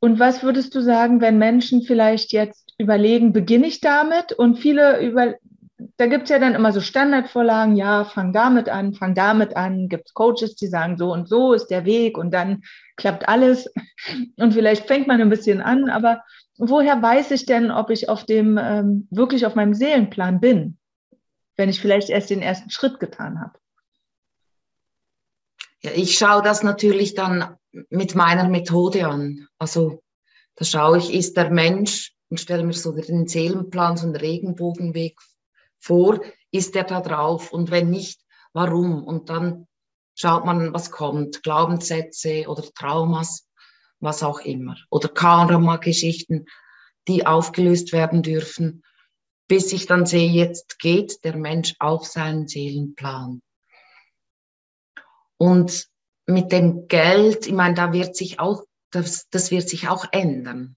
[0.00, 4.32] Und was würdest du sagen, wenn Menschen vielleicht jetzt überlegen, beginne ich damit?
[4.32, 5.34] Und viele über,
[5.96, 9.88] da gibt es ja dann immer so Standardvorlagen, ja, fang damit an, fang damit an.
[9.88, 12.62] Gibt es Coaches, die sagen, so und so ist der Weg und dann
[12.96, 13.70] klappt alles.
[14.36, 16.22] Und vielleicht fängt man ein bisschen an, aber
[16.56, 20.78] woher weiß ich denn, ob ich auf dem, ähm, wirklich auf meinem Seelenplan bin,
[21.56, 23.58] wenn ich vielleicht erst den ersten Schritt getan habe?
[25.80, 27.56] Ja, ich schaue das natürlich dann
[27.90, 29.46] mit meiner Methode an.
[29.58, 30.02] Also
[30.56, 35.18] da schaue ich, ist der Mensch und stelle mir so den Seelenplan, so einen Regenbogenweg
[35.78, 38.20] vor, ist der da drauf und wenn nicht,
[38.52, 39.04] warum?
[39.04, 39.66] Und dann
[40.14, 43.48] schaut man, was kommt, Glaubenssätze oder Traumas,
[44.00, 44.76] was auch immer.
[44.90, 46.46] Oder Karma-Geschichten,
[47.06, 48.82] die aufgelöst werden dürfen,
[49.46, 53.40] bis ich dann sehe, jetzt geht der Mensch auf seinen Seelenplan.
[55.38, 55.88] Und
[56.26, 60.76] mit dem Geld, ich meine, da wird sich auch, das, das wird sich auch ändern.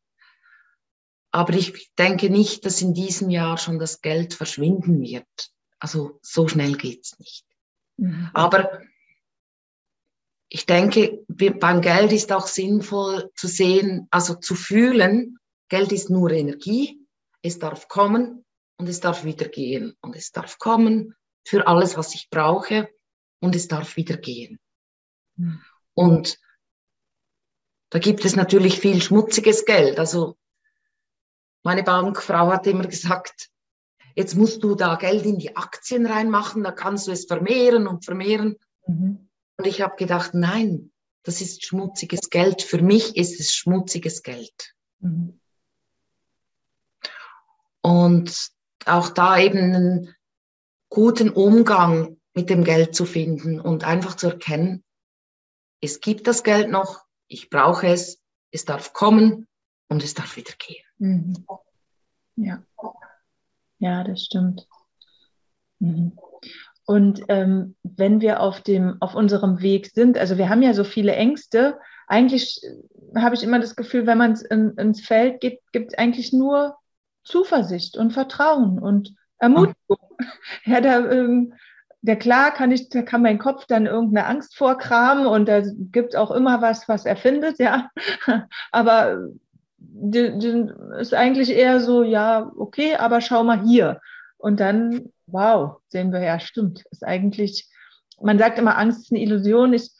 [1.32, 5.52] Aber ich denke nicht, dass in diesem Jahr schon das Geld verschwinden wird.
[5.80, 7.46] Also so schnell geht's nicht.
[7.98, 8.30] Mhm.
[8.34, 8.82] Aber
[10.50, 15.38] ich denke, beim Geld ist auch sinnvoll zu sehen, also zu fühlen,
[15.70, 17.00] Geld ist nur Energie,
[17.42, 18.44] es darf kommen
[18.78, 19.96] und es darf wieder gehen.
[20.02, 21.16] Und es darf kommen
[21.48, 22.90] für alles, was ich brauche
[23.40, 24.60] und es darf wieder gehen.
[25.38, 25.62] Mhm.
[25.94, 26.38] Und
[27.90, 30.00] da gibt es natürlich viel schmutziges Geld.
[30.00, 30.38] Also
[31.64, 33.50] meine Bankfrau hat immer gesagt,
[34.16, 38.06] jetzt musst du da Geld in die Aktien reinmachen, da kannst du es vermehren und
[38.06, 38.58] vermehren.
[38.88, 39.30] Mhm.
[39.58, 40.92] Und ich habe gedacht, nein,
[41.24, 42.62] das ist schmutziges Geld.
[42.62, 44.74] Für mich ist es schmutziges Geld.
[45.00, 45.40] Mhm.
[47.82, 48.52] Und
[48.86, 50.16] auch da eben einen
[50.90, 54.84] guten Umgang mit dem Geld zu finden und einfach zu erkennen,
[55.82, 58.20] es gibt das Geld noch, ich brauche es,
[58.52, 59.48] es darf kommen
[59.88, 60.86] und es darf wieder gehen.
[61.02, 61.34] Mhm.
[62.36, 62.64] Ja.
[63.80, 64.68] ja, das stimmt.
[65.80, 66.12] Mhm.
[66.86, 70.84] Und ähm, wenn wir auf dem, auf unserem Weg sind, also wir haben ja so
[70.84, 72.62] viele Ängste, eigentlich
[73.16, 76.76] habe ich immer das Gefühl, wenn man in, ins Feld geht, gibt es eigentlich nur
[77.24, 79.76] Zuversicht und Vertrauen und Ermutigung.
[80.66, 81.56] Ja, da, ähm,
[82.02, 86.16] der klar kann ich, da kann mein Kopf dann irgendeine Angst vorkramen und da gibt
[86.16, 87.90] auch immer was, was er findet, ja.
[88.72, 89.30] Aber
[89.82, 94.00] die, die ist eigentlich eher so, ja, okay, aber schau mal hier.
[94.38, 96.84] Und dann, wow, sehen wir, ja, stimmt.
[96.92, 97.70] Ist eigentlich,
[98.22, 99.74] man sagt immer, Angst ist eine Illusion.
[99.74, 99.92] Ich,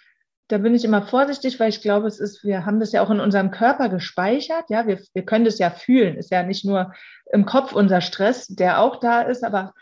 [0.48, 3.10] da bin ich immer vorsichtig, weil ich glaube, es ist, wir haben das ja auch
[3.10, 4.66] in unserem Körper gespeichert.
[4.70, 6.18] Ja, wir, wir können das ja fühlen.
[6.18, 6.94] Ist ja nicht nur
[7.32, 9.74] im Kopf unser Stress, der auch da ist, aber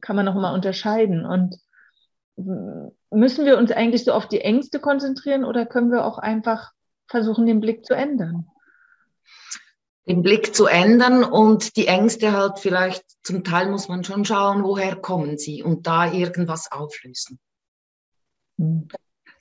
[0.00, 1.24] kann man noch mal unterscheiden.
[1.24, 1.56] Und
[3.10, 6.72] müssen wir uns eigentlich so auf die Ängste konzentrieren oder können wir auch einfach
[7.06, 8.46] versuchen, den Blick zu ändern?
[10.06, 14.62] Den Blick zu ändern und die Ängste halt vielleicht, zum Teil muss man schon schauen,
[14.62, 17.38] woher kommen sie und da irgendwas auflösen.
[18.58, 18.88] Mhm.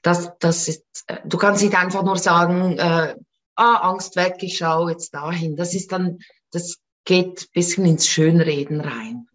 [0.02, 3.16] Das, das ist, äh, du kannst nicht einfach nur sagen, äh,
[3.56, 5.56] ah, Angst weg, ich schaue jetzt dahin.
[5.56, 6.20] Das ist dann,
[6.52, 9.28] das geht bisschen ins Schönreden rein.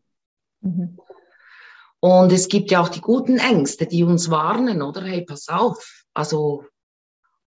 [0.60, 0.98] Mhm.
[2.00, 5.02] Und es gibt ja auch die guten Ängste, die uns warnen, oder?
[5.02, 6.04] Hey, pass auf.
[6.14, 6.64] Also,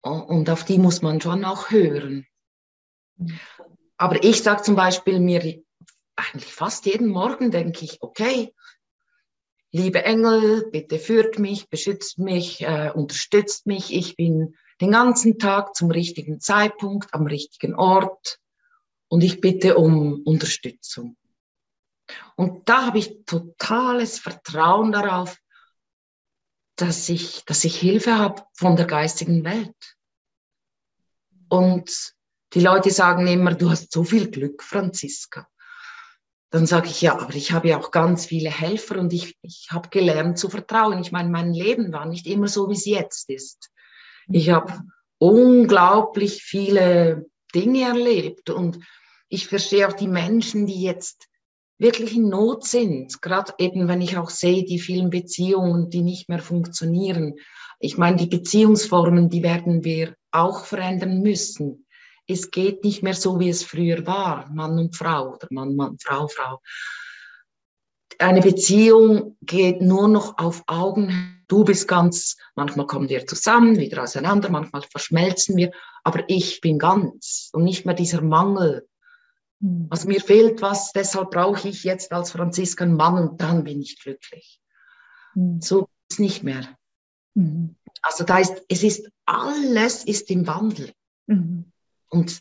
[0.03, 2.27] und auf die muss man schon auch hören.
[3.17, 3.39] Mhm.
[3.97, 5.63] Aber ich sage zum Beispiel mir
[6.17, 8.55] eigentlich fast jeden Morgen, denke ich, okay,
[9.73, 13.93] liebe Engel, bitte führt mich, beschützt mich, äh, unterstützt mich.
[13.93, 18.39] Ich bin den ganzen Tag zum richtigen Zeitpunkt am richtigen Ort
[19.09, 21.17] und ich bitte um Unterstützung.
[22.37, 25.37] Und da habe ich totales Vertrauen darauf,
[26.77, 29.97] dass ich, dass ich Hilfe habe von der geistigen Welt.
[31.49, 32.16] Und
[32.57, 35.47] die Leute sagen immer, du hast so viel Glück, Franziska.
[36.51, 39.69] Dann sage ich, ja, aber ich habe ja auch ganz viele Helfer und ich, ich
[39.71, 40.99] habe gelernt zu vertrauen.
[41.01, 43.69] Ich meine, mein Leben war nicht immer so, wie es jetzt ist.
[44.29, 44.73] Ich habe
[45.19, 48.79] unglaublich viele Dinge erlebt und
[49.29, 51.29] ich verstehe auch die Menschen, die jetzt
[51.77, 56.31] wirklich in Not sind, gerade eben wenn ich auch sehe, die vielen Beziehungen, die nicht
[56.31, 57.35] mehr funktionieren.
[57.81, 61.86] Ich meine, die Beziehungsformen, die werden wir auch verändern müssen
[62.27, 65.97] es geht nicht mehr so, wie es früher war, Mann und Frau oder Mann, Mann,
[65.99, 66.61] Frau, Frau.
[68.19, 71.45] Eine Beziehung geht nur noch auf Augen.
[71.49, 75.71] Du bist ganz, manchmal kommen wir zusammen, wieder auseinander, manchmal verschmelzen wir,
[76.03, 78.89] aber ich bin ganz und nicht mehr dieser Mangel.
[79.61, 79.87] Hm.
[79.91, 83.81] Also mir fehlt was, deshalb brauche ich jetzt als Franziska einen Mann und dann bin
[83.81, 84.61] ich glücklich.
[85.35, 85.61] Mhm.
[85.61, 86.67] So ist es nicht mehr.
[87.35, 87.77] Mhm.
[88.03, 90.93] Also da ist, es ist, alles ist im Wandel.
[91.27, 91.73] Mhm.
[92.09, 92.41] Und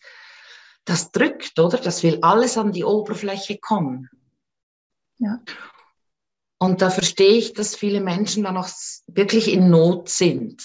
[0.86, 1.78] das drückt, oder?
[1.78, 4.10] Das will alles an die Oberfläche kommen.
[5.18, 5.42] Ja.
[6.58, 8.70] Und da verstehe ich, dass viele Menschen dann auch
[9.08, 10.64] wirklich in Not sind.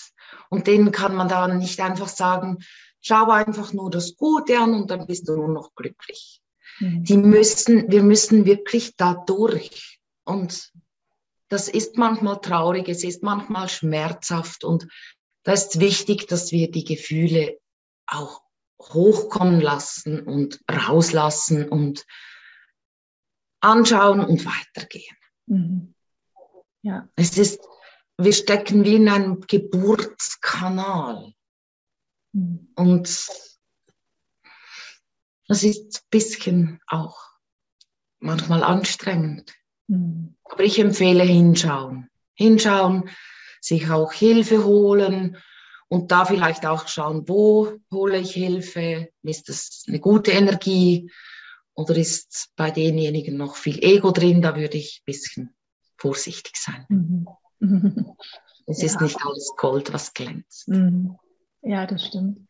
[0.48, 2.58] Und denen kann man dann nicht einfach sagen,
[3.00, 6.40] schau einfach nur das Gute an und dann bist du nur noch glücklich.
[6.80, 7.04] Mhm.
[7.04, 10.00] Die müssen, wir müssen wirklich da durch.
[10.24, 10.72] Und
[11.48, 14.86] das ist manchmal traurig, es ist manchmal schmerzhaft und
[15.42, 17.58] da ist wichtig, dass wir die Gefühle
[18.06, 18.42] auch
[18.80, 22.04] hochkommen lassen und rauslassen und
[23.60, 25.16] anschauen und weitergehen.
[25.46, 25.94] Mhm.
[26.82, 27.08] Ja.
[27.14, 27.60] Es ist,
[28.16, 31.34] wir stecken wie in einem Geburtskanal.
[32.32, 32.72] Mhm.
[32.74, 33.28] Und
[35.46, 37.20] das ist ein bisschen auch
[38.18, 39.54] manchmal anstrengend.
[39.88, 40.36] Mhm.
[40.44, 42.08] Aber ich empfehle hinschauen.
[42.34, 43.10] Hinschauen,
[43.60, 45.36] sich auch Hilfe holen
[45.90, 49.08] und da vielleicht auch schauen, wo hole ich Hilfe?
[49.22, 51.10] Ist das eine gute Energie?
[51.74, 54.40] Oder ist bei denjenigen noch viel Ego drin?
[54.40, 55.54] Da würde ich ein bisschen
[55.98, 56.86] vorsichtig sein.
[56.88, 57.26] Mhm.
[58.68, 58.86] es ja.
[58.86, 60.68] ist nicht alles Gold, was glänzt.
[60.68, 61.16] Mhm.
[61.62, 62.46] Ja, das stimmt.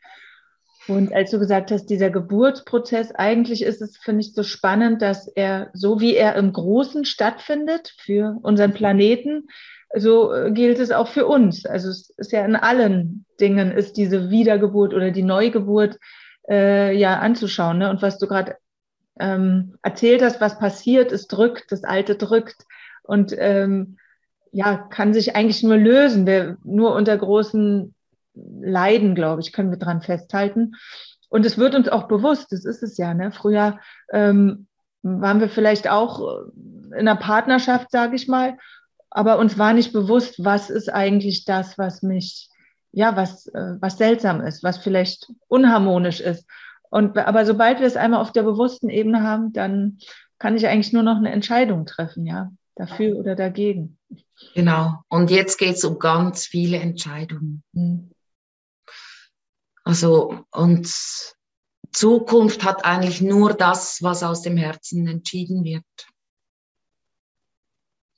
[0.87, 5.29] Und als du gesagt hast, dieser Geburtsprozess, eigentlich ist es, finde ich, so spannend, dass
[5.29, 9.48] er, so wie er im Großen stattfindet für unseren Planeten,
[9.96, 11.66] so äh, gilt es auch für uns.
[11.66, 15.98] Also es ist ja in allen Dingen ist diese Wiedergeburt oder die Neugeburt
[16.48, 17.79] äh, ja anzuschauen.
[17.79, 17.90] Ne?
[17.90, 18.57] Und was du gerade
[19.18, 22.64] ähm, erzählt hast, was passiert, es drückt, das Alte drückt
[23.03, 23.96] und ähm,
[24.53, 26.26] ja, kann sich eigentlich nur lösen.
[26.26, 27.94] Wir, nur unter großen
[28.35, 30.72] Leiden, glaube ich, können wir dran festhalten.
[31.29, 33.14] Und es wird uns auch bewusst, das ist es ja.
[33.14, 33.31] Ne?
[33.31, 33.79] Früher
[34.12, 34.66] ähm,
[35.03, 36.46] waren wir vielleicht auch
[36.87, 38.59] in einer Partnerschaft, sage ich mal,
[39.10, 42.48] aber uns war nicht bewusst, was ist eigentlich das, was mich,
[42.92, 46.46] ja, was, äh, was seltsam ist, was vielleicht unharmonisch ist.
[46.90, 49.98] Und, aber sobald wir es einmal auf der bewussten Ebene haben, dann
[50.38, 53.98] kann ich eigentlich nur noch eine Entscheidung treffen, ja, dafür oder dagegen.
[54.54, 55.02] Genau.
[55.08, 57.62] Und jetzt geht es um ganz viele Entscheidungen.
[57.72, 58.10] Mhm.
[59.84, 60.92] Also, und
[61.92, 65.84] Zukunft hat eigentlich nur das, was aus dem Herzen entschieden wird.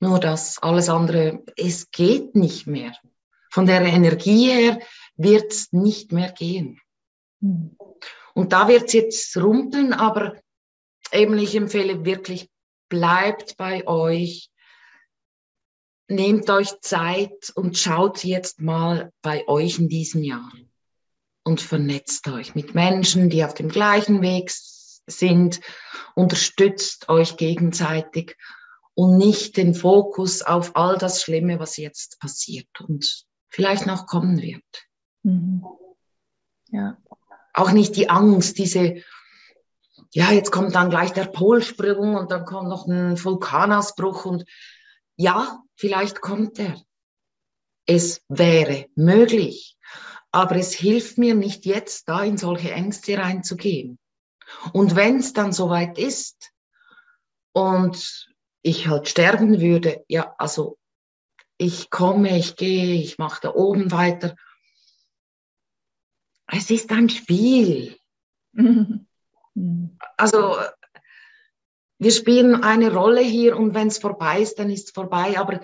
[0.02, 2.92] Nur das, alles andere, es geht nicht mehr.
[3.52, 4.80] Von der Energie her
[5.14, 6.80] wird es nicht mehr gehen.
[7.38, 7.76] Mhm.
[8.34, 10.34] Und da wird es jetzt rumpeln, aber
[11.12, 12.50] eben ich empfehle wirklich,
[12.88, 14.50] bleibt bei euch,
[16.08, 20.50] nehmt euch Zeit und schaut jetzt mal bei euch in diesem Jahr
[21.44, 24.50] und vernetzt euch mit Menschen, die auf dem gleichen Weg
[25.06, 25.60] sind,
[26.16, 28.36] unterstützt euch gegenseitig
[28.94, 34.40] und nicht den Fokus auf all das Schlimme, was jetzt passiert und vielleicht noch kommen
[34.40, 34.64] wird.
[35.22, 35.64] Mhm.
[36.70, 36.98] Ja.
[37.54, 39.02] Auch nicht die Angst, diese,
[40.12, 44.44] ja, jetzt kommt dann gleich der Polsprung und dann kommt noch ein Vulkanausbruch und
[45.16, 46.80] ja, vielleicht kommt er.
[47.86, 49.76] Es wäre möglich,
[50.30, 53.98] aber es hilft mir nicht jetzt, da in solche Ängste reinzugehen.
[54.72, 56.52] Und wenn es dann soweit ist
[57.52, 58.31] und
[58.62, 60.78] ich halt sterben würde, ja, also
[61.58, 64.34] ich komme, ich gehe, ich mache da oben weiter.
[66.46, 67.96] Es ist ein Spiel.
[70.16, 70.56] also
[71.98, 75.38] wir spielen eine Rolle hier und wenn es vorbei ist, dann ist es vorbei.
[75.38, 75.60] Aber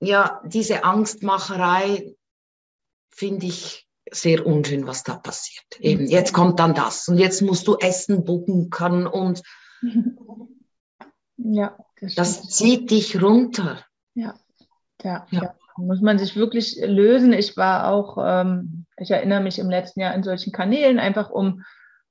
[0.00, 2.14] ja, diese Angstmacherei
[3.08, 5.64] finde ich sehr unschön, was da passiert.
[5.80, 9.42] Eben, jetzt kommt dann das und jetzt musst du Essen bunkern und
[11.44, 11.76] Ja.
[12.00, 13.78] Das, das zieht dich runter.
[14.14, 14.34] Ja.
[15.02, 15.26] ja.
[15.30, 15.42] ja.
[15.42, 15.54] ja.
[15.76, 17.32] Muss man sich wirklich lösen.
[17.32, 21.62] Ich war auch, ähm, ich erinnere mich im letzten Jahr in solchen Kanälen, einfach um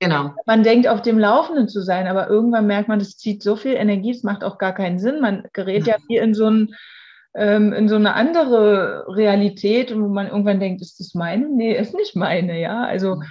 [0.02, 0.34] Genau.
[0.48, 3.76] Man denkt, auf dem Laufenden zu sein, aber irgendwann merkt man, das zieht so viel
[3.76, 5.22] Energie, es macht auch gar keinen Sinn.
[5.22, 6.74] Man gerät ja wie in so, ein,
[7.36, 11.48] ähm, in so eine andere Realität, wo man irgendwann denkt, ist das meine?
[11.50, 12.84] Nee, ist nicht meine, ja.
[12.84, 13.22] Also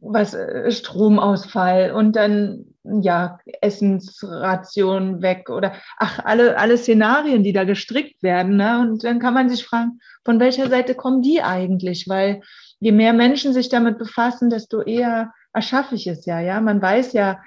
[0.00, 7.64] was äh, Stromausfall und dann ja Essensration weg oder ach alle alle Szenarien, die da
[7.64, 8.80] gestrickt werden, ne?
[8.80, 12.08] Und dann kann man sich fragen, von welcher Seite kommen die eigentlich?
[12.08, 12.42] Weil
[12.80, 16.40] je mehr Menschen sich damit befassen, desto eher erschaffe ich es ja.
[16.40, 17.40] Ja, man weiß ja,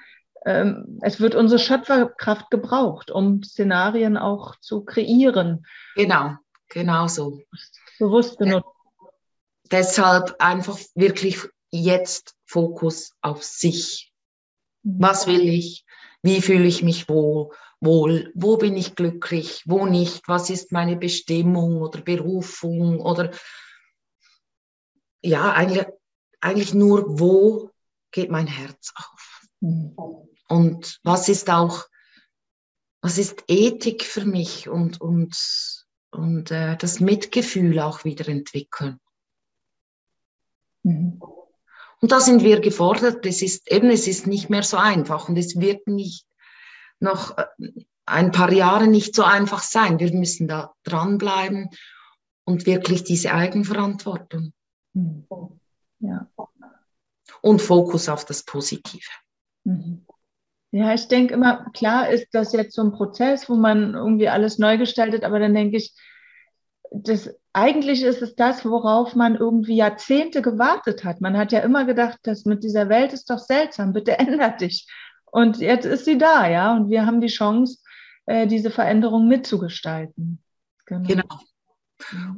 [0.44, 5.66] ähm, es wird unsere Schöpferkraft gebraucht, um Szenarien auch zu kreieren.
[5.94, 6.34] Genau,
[6.68, 7.40] genau so.
[7.98, 8.66] Bewusst genutzt.
[9.70, 11.38] Deshalb einfach wirklich
[11.70, 14.09] jetzt Fokus auf sich.
[14.82, 14.96] Mhm.
[15.00, 15.84] Was will ich?
[16.22, 17.50] Wie fühle ich mich wohl?
[17.80, 18.30] wohl?
[18.34, 19.62] Wo bin ich glücklich?
[19.64, 20.28] Wo nicht?
[20.28, 23.00] Was ist meine Bestimmung oder Berufung?
[23.00, 23.30] Oder
[25.22, 25.86] ja, eigentlich,
[26.40, 27.70] eigentlich nur, wo
[28.10, 29.46] geht mein Herz auf?
[29.60, 29.96] Mhm.
[30.48, 31.86] Und was ist auch
[33.02, 39.00] was ist Ethik für mich und, und, und äh, das Mitgefühl auch wieder entwickeln.
[40.82, 41.20] Mhm.
[42.00, 43.26] Und da sind wir gefordert.
[43.26, 46.26] Es ist eben, es ist nicht mehr so einfach und es wird nicht
[46.98, 47.44] noch äh,
[48.06, 49.98] ein paar Jahre nicht so einfach sein.
[49.98, 51.70] Wir müssen da dranbleiben
[52.44, 54.52] und wirklich diese Eigenverantwortung.
[54.94, 55.26] Mhm.
[56.00, 56.26] Ja.
[57.42, 59.10] Und Fokus auf das Positive.
[59.64, 60.06] Mhm.
[60.72, 64.58] Ja, ich denke immer, klar ist das jetzt so ein Prozess, wo man irgendwie alles
[64.58, 65.94] neu gestaltet, aber dann denke ich,
[66.90, 71.20] das, eigentlich ist es das, worauf man irgendwie Jahrzehnte gewartet hat.
[71.20, 74.86] Man hat ja immer gedacht, das mit dieser Welt ist doch seltsam, bitte ändert dich.
[75.26, 77.78] Und jetzt ist sie da, ja, und wir haben die Chance,
[78.26, 80.42] äh, diese Veränderung mitzugestalten.
[80.86, 81.06] Genau.
[81.06, 81.40] genau.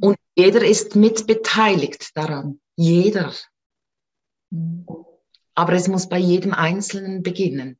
[0.01, 2.59] Und jeder ist mitbeteiligt daran.
[2.75, 3.33] Jeder.
[4.51, 4.85] Mhm.
[5.55, 7.79] Aber es muss bei jedem Einzelnen beginnen,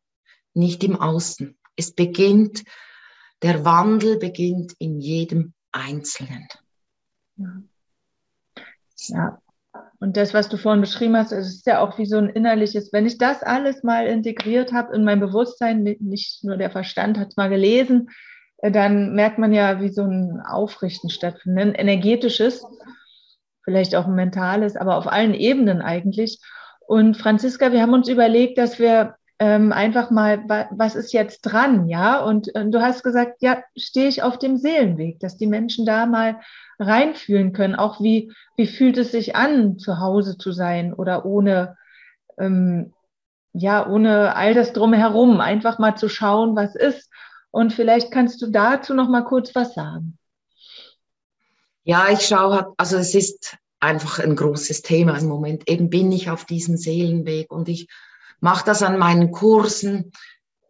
[0.53, 1.57] nicht im Außen.
[1.76, 2.63] Es beginnt,
[3.41, 6.47] der Wandel beginnt in jedem Einzelnen.
[9.07, 9.39] Ja.
[9.99, 12.91] Und das, was du vorhin beschrieben hast, es ist ja auch wie so ein innerliches,
[12.93, 17.29] wenn ich das alles mal integriert habe in mein Bewusstsein, nicht nur der Verstand hat
[17.29, 18.09] es mal gelesen,
[18.57, 22.65] äh, dann merkt man ja, wie so ein Aufrichten stattfindet, ein energetisches,
[23.63, 26.39] vielleicht auch ein mentales, aber auf allen Ebenen eigentlich.
[26.85, 31.89] Und Franziska, wir haben uns überlegt, dass wir ähm, einfach mal, was ist jetzt dran,
[31.89, 32.23] ja?
[32.23, 36.05] Und äh, du hast gesagt, ja, stehe ich auf dem Seelenweg, dass die Menschen da
[36.05, 36.39] mal
[36.79, 41.75] reinfühlen können, auch wie, wie fühlt es sich an, zu Hause zu sein oder ohne,
[42.37, 42.93] ähm,
[43.51, 47.11] ja, ohne all das drumherum, einfach mal zu schauen, was ist.
[47.51, 50.17] Und vielleicht kannst du dazu noch mal kurz was sagen.
[51.83, 55.67] Ja, ich schaue, also es ist einfach ein großes Thema im Moment.
[55.67, 57.89] Eben bin ich auf diesem Seelenweg und ich
[58.43, 60.11] mache das an meinen Kursen,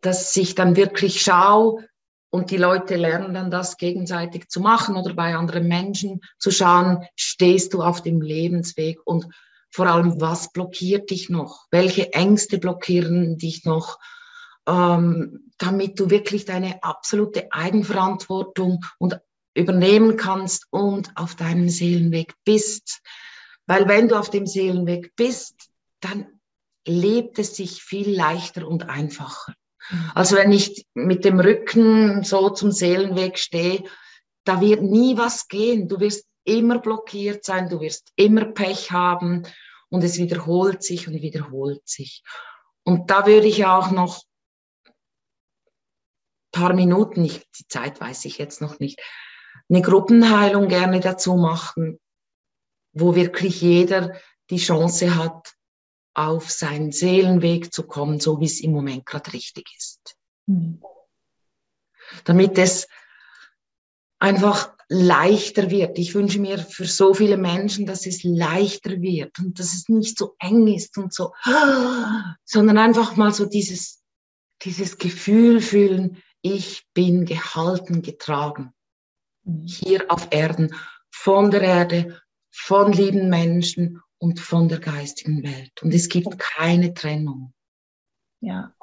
[0.02, 1.84] dass ich dann wirklich schaue
[2.30, 7.04] und die Leute lernen dann das gegenseitig zu machen oder bei anderen Menschen zu schauen,
[7.16, 9.28] stehst du auf dem Lebensweg und
[9.72, 11.66] vor allem, was blockiert dich noch?
[11.72, 13.98] Welche Ängste blockieren dich noch?
[14.68, 19.20] Ähm, damit du wirklich deine absolute Eigenverantwortung und
[19.56, 23.02] übernehmen kannst und auf deinem Seelenweg bist.
[23.66, 25.70] Weil wenn du auf dem Seelenweg bist,
[26.02, 26.28] dann
[26.86, 29.54] lebt es sich viel leichter und einfacher.
[29.90, 30.12] Mhm.
[30.16, 33.84] Also wenn ich mit dem Rücken so zum Seelenweg stehe,
[34.44, 35.88] da wird nie was gehen.
[35.88, 39.44] Du wirst immer blockiert sein, du wirst immer Pech haben
[39.90, 42.24] und es wiederholt sich und wiederholt sich.
[42.84, 44.24] Und da würde ich auch noch
[46.54, 49.02] paar Minuten, ich, die Zeit weiß ich jetzt noch nicht,
[49.70, 52.00] eine Gruppenheilung gerne dazu machen,
[52.94, 54.18] wo wirklich jeder
[54.50, 55.54] die Chance hat,
[56.14, 60.16] auf seinen Seelenweg zu kommen, so wie es im Moment gerade richtig ist.
[60.46, 60.82] Mhm.
[62.26, 62.88] Damit es
[64.20, 65.98] einfach leichter wird.
[65.98, 70.18] Ich wünsche mir für so viele Menschen, dass es leichter wird und dass es nicht
[70.18, 71.34] so eng ist und so,
[72.46, 74.04] sondern einfach mal so dieses,
[74.62, 78.74] dieses Gefühl fühlen, ich bin gehalten, getragen
[79.66, 80.76] hier auf Erden,
[81.12, 85.84] von der Erde, von lieben Menschen und von der geistigen Welt.
[85.84, 87.54] Und es gibt keine Trennung.
[88.40, 88.74] Ja.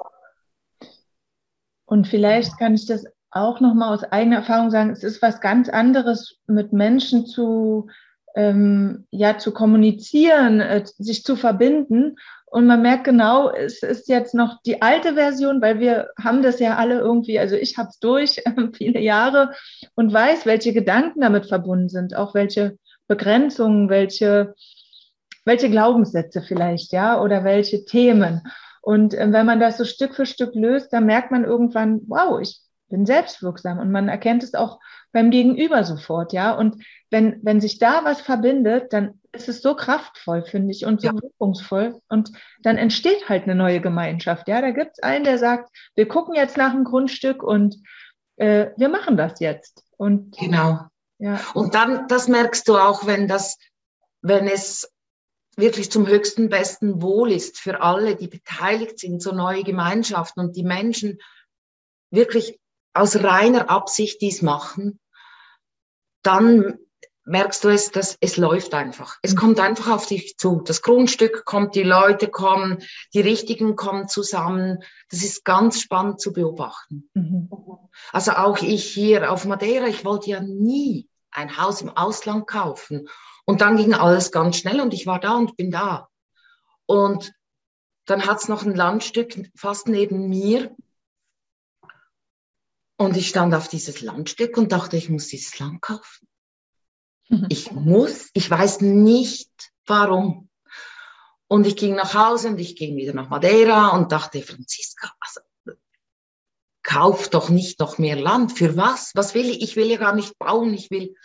[1.85, 5.67] Und vielleicht kann ich das auch nochmal aus eigener Erfahrung sagen, es ist was ganz
[5.67, 7.89] anderes, mit Menschen zu,
[8.35, 12.15] ähm, ja, zu kommunizieren, äh, sich zu verbinden
[12.51, 16.59] und man merkt genau, es ist jetzt noch die alte Version, weil wir haben das
[16.59, 19.53] ja alle irgendwie, also ich habe es durch viele Jahre
[19.95, 22.77] und weiß, welche Gedanken damit verbunden sind, auch welche
[23.07, 24.53] Begrenzungen, welche,
[25.45, 28.41] welche Glaubenssätze vielleicht, ja, oder welche Themen.
[28.81, 32.39] Und äh, wenn man das so Stück für Stück löst, dann merkt man irgendwann, wow,
[32.39, 34.79] ich bin selbstwirksam und man erkennt es auch
[35.11, 36.53] beim Gegenüber sofort, ja.
[36.53, 41.01] Und wenn, wenn sich da was verbindet, dann ist es so kraftvoll, finde ich, und
[41.01, 41.13] so ja.
[41.13, 42.01] wirkungsvoll.
[42.09, 42.31] Und
[42.63, 44.47] dann entsteht halt eine neue Gemeinschaft.
[44.47, 47.77] Ja, da gibt es einen, der sagt, wir gucken jetzt nach einem Grundstück und
[48.35, 49.83] äh, wir machen das jetzt.
[49.97, 50.81] Und, genau.
[51.19, 51.39] Ja.
[51.53, 53.57] Und dann, das merkst du auch, wenn das,
[54.21, 54.91] wenn es
[55.57, 60.55] wirklich zum höchsten, besten Wohl ist für alle, die beteiligt sind, so neue Gemeinschaften und
[60.55, 61.19] die Menschen
[62.09, 62.59] wirklich
[62.93, 64.99] aus reiner Absicht dies machen,
[66.23, 66.77] dann
[67.23, 69.17] merkst du es, dass es läuft einfach.
[69.21, 69.37] Es mhm.
[69.37, 70.61] kommt einfach auf dich zu.
[70.65, 72.79] Das Grundstück kommt, die Leute kommen,
[73.13, 74.83] die Richtigen kommen zusammen.
[75.09, 77.09] Das ist ganz spannend zu beobachten.
[77.13, 77.49] Mhm.
[78.11, 83.07] Also auch ich hier auf Madeira, ich wollte ja nie ein Haus im Ausland kaufen.
[83.51, 86.07] Und dann ging alles ganz schnell und ich war da und bin da.
[86.85, 87.33] Und
[88.05, 90.73] dann hat es noch ein Landstück fast neben mir.
[92.95, 96.29] Und ich stand auf dieses Landstück und dachte, ich muss dieses Land kaufen.
[97.49, 99.51] Ich muss, ich weiß nicht
[99.85, 100.49] warum.
[101.49, 105.41] Und ich ging nach Hause und ich ging wieder nach Madeira und dachte, Franziska, also,
[106.83, 108.53] kauf doch nicht noch mehr Land.
[108.53, 109.11] Für was?
[109.13, 109.61] Was will ich?
[109.61, 110.73] Ich will ja gar nicht bauen.
[110.73, 111.17] Ich will.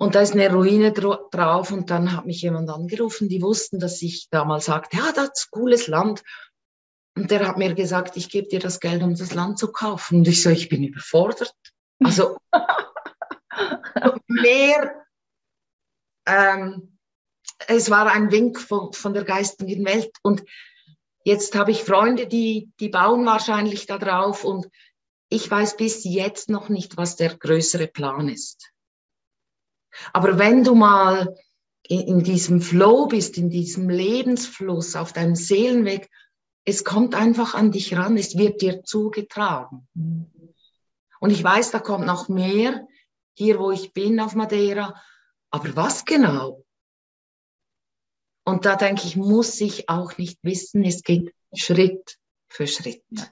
[0.00, 4.00] Und da ist eine Ruine drauf und dann hat mich jemand angerufen, die wussten, dass
[4.00, 6.22] ich damals sagte, ja, das ist cooles Land.
[7.14, 10.20] Und der hat mir gesagt, ich gebe dir das Geld, um das Land zu kaufen.
[10.20, 11.54] Und ich so, ich bin überfordert.
[12.02, 12.38] Also
[14.26, 15.04] mehr,
[16.26, 16.98] ähm,
[17.66, 20.12] es war ein Wink von, von der geistigen Welt.
[20.22, 20.42] Und
[21.24, 24.44] jetzt habe ich Freunde, die, die bauen wahrscheinlich da drauf.
[24.44, 24.66] Und
[25.28, 28.72] ich weiß bis jetzt noch nicht, was der größere Plan ist.
[30.12, 31.36] Aber wenn du mal
[31.82, 36.08] in, in diesem Flow bist, in diesem Lebensfluss, auf deinem Seelenweg,
[36.64, 39.88] es kommt einfach an dich ran, es wird dir zugetragen.
[41.20, 42.86] Und ich weiß, da kommt noch mehr
[43.34, 45.00] hier, wo ich bin auf Madeira.
[45.50, 46.64] Aber was genau?
[48.44, 50.84] Und da denke ich, muss ich auch nicht wissen.
[50.84, 52.18] Es geht Schritt
[52.48, 53.02] für Schritt.
[53.10, 53.26] Ja.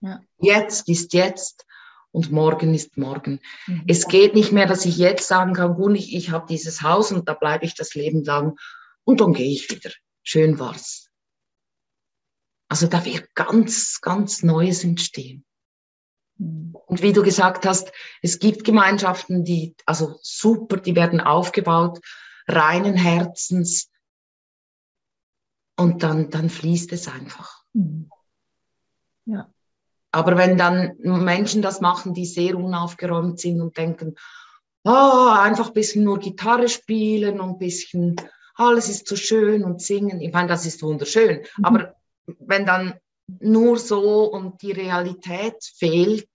[0.00, 0.22] Ja.
[0.38, 1.65] Jetzt ist jetzt
[2.12, 3.40] und morgen ist morgen.
[3.66, 3.84] Mhm.
[3.86, 7.12] Es geht nicht mehr, dass ich jetzt sagen kann, gut, ich, ich habe dieses Haus
[7.12, 8.56] und da bleibe ich das Leben lang
[9.04, 9.90] und dann gehe ich wieder.
[10.22, 11.10] Schön war's.
[12.68, 15.44] Also da wird ganz, ganz Neues entstehen.
[16.38, 16.74] Mhm.
[16.86, 17.92] Und wie du gesagt hast,
[18.22, 22.00] es gibt Gemeinschaften, die, also super, die werden aufgebaut,
[22.46, 23.90] reinen Herzens.
[25.78, 27.62] Und dann, dann fließt es einfach.
[27.72, 28.10] Mhm.
[29.26, 29.52] Ja.
[30.12, 34.14] Aber wenn dann Menschen das machen, die sehr unaufgeräumt sind und denken,
[34.84, 38.16] oh, einfach ein bisschen nur Gitarre spielen und ein bisschen,
[38.54, 40.20] alles ist so schön und singen.
[40.20, 41.44] Ich meine, das ist wunderschön.
[41.58, 41.64] Mhm.
[41.64, 41.94] Aber
[42.38, 42.94] wenn dann
[43.26, 46.30] nur so und die Realität fehlt,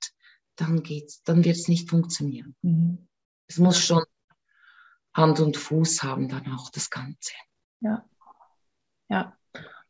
[0.56, 2.56] dann geht's, dann wird es nicht funktionieren.
[2.62, 3.08] Mhm.
[3.48, 4.04] Es muss schon
[5.14, 7.34] Hand und Fuß haben, dann auch das Ganze.
[7.80, 8.06] Ja.
[9.10, 9.38] Ja.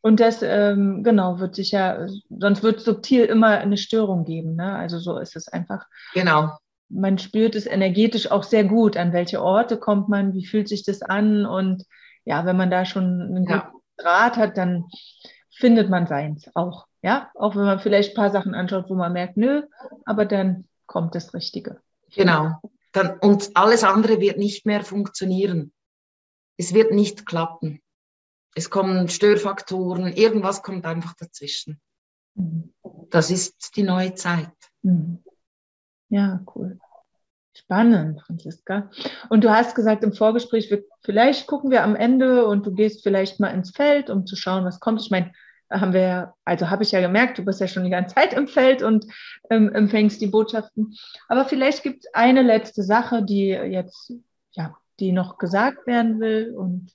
[0.01, 4.55] Und das, ähm, genau, wird sich ja, sonst wird subtil immer eine Störung geben.
[4.55, 4.75] Ne?
[4.75, 5.85] Also so ist es einfach.
[6.13, 6.57] Genau.
[6.89, 10.83] Man spürt es energetisch auch sehr gut, an welche Orte kommt man, wie fühlt sich
[10.83, 11.45] das an.
[11.45, 11.85] Und
[12.25, 13.71] ja, wenn man da schon einen guten ja.
[13.97, 14.85] Draht hat, dann
[15.51, 16.87] findet man seins auch.
[17.03, 19.63] Ja, auch wenn man vielleicht ein paar Sachen anschaut, wo man merkt, nö,
[20.05, 21.79] aber dann kommt das Richtige.
[22.13, 22.59] Genau.
[22.91, 25.71] Dann, und alles andere wird nicht mehr funktionieren.
[26.57, 27.81] Es wird nicht klappen.
[28.55, 31.79] Es kommen Störfaktoren, irgendwas kommt einfach dazwischen.
[33.09, 34.51] Das ist die neue Zeit.
[34.81, 35.23] Mhm.
[36.09, 36.79] Ja, cool.
[37.53, 38.89] Spannend, Franziska.
[39.29, 43.03] Und du hast gesagt im Vorgespräch, wir, vielleicht gucken wir am Ende und du gehst
[43.03, 45.01] vielleicht mal ins Feld, um zu schauen, was kommt.
[45.01, 45.31] Ich meine,
[45.69, 48.47] haben wir, also habe ich ja gemerkt, du bist ja schon die ganze Zeit im
[48.47, 49.05] Feld und
[49.49, 50.95] ähm, empfängst die Botschaften.
[51.27, 54.13] Aber vielleicht gibt es eine letzte Sache, die jetzt,
[54.51, 56.91] ja, die noch gesagt werden will und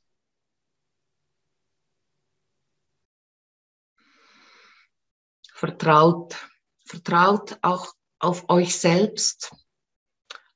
[5.56, 6.36] vertraut,
[6.84, 9.54] vertraut auch auf euch selbst,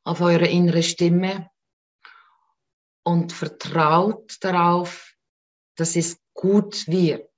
[0.05, 1.51] auf eure innere Stimme
[3.03, 5.15] und vertraut darauf,
[5.77, 7.31] dass es gut wird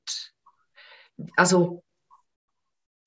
[1.37, 1.83] also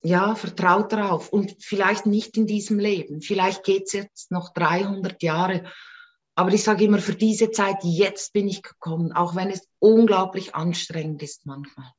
[0.02, 3.22] ja, vertraut darauf und vielleicht nicht in diesem Leben.
[3.22, 5.72] Vielleicht geht es jetzt noch 300 Jahre.
[6.36, 10.54] Aber ich sage immer, für diese Zeit, jetzt bin ich gekommen, auch wenn es unglaublich
[10.54, 11.92] anstrengend ist manchmal.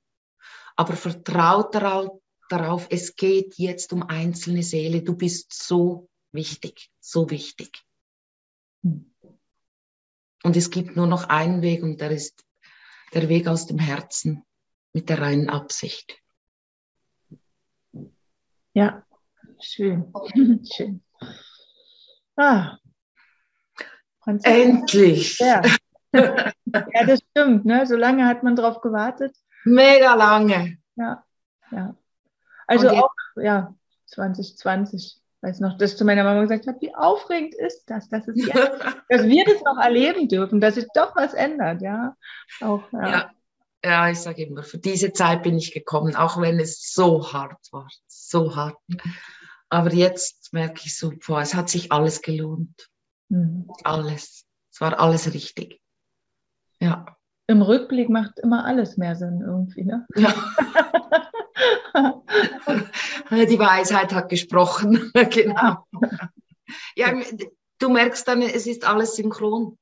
[0.77, 5.03] Aber vertraut darauf, darauf, es geht jetzt um einzelne Seele.
[5.03, 7.71] Du bist so wichtig, so wichtig.
[8.83, 12.45] Und es gibt nur noch einen Weg und der ist
[13.15, 14.45] der Weg aus dem Herzen
[14.93, 16.21] mit der reinen Absicht.
[18.75, 19.05] Ja,
[19.61, 20.13] schön.
[20.73, 21.03] schön.
[22.37, 22.79] Ah.
[24.27, 25.39] Endlich.
[25.39, 25.63] Ja.
[26.13, 26.53] ja,
[27.07, 27.65] das stimmt.
[27.65, 27.87] Ne?
[27.87, 29.37] So lange hat man darauf gewartet.
[29.65, 30.79] Mega lange.
[30.97, 31.25] Ja,
[31.71, 31.97] ja.
[32.67, 33.75] Also auch, ja,
[34.07, 38.37] 2020 weiß noch, dass zu meiner Mama gesagt hat, wie aufregend ist das, dass, es
[38.37, 38.55] jetzt,
[39.09, 42.17] dass wir das noch erleben dürfen, dass sich doch was ändert, ja.
[42.61, 43.09] Auch, ja.
[43.09, 43.31] ja
[43.87, 47.73] ja, ich sage immer, für diese Zeit bin ich gekommen, auch wenn es so hart
[47.73, 48.77] war, so hart.
[49.69, 52.89] Aber jetzt merke ich so, boah, es hat sich alles gelohnt.
[53.29, 53.71] Mhm.
[53.85, 54.45] Alles.
[54.73, 55.81] Es war alles richtig.
[56.81, 57.07] Ja.
[57.47, 60.05] Im Rückblick macht immer alles mehr Sinn irgendwie, ne?
[60.17, 60.35] Ja.
[63.31, 65.87] Die Weisheit hat gesprochen, genau.
[66.95, 67.13] Ja,
[67.79, 69.79] du merkst dann, es ist alles synchron.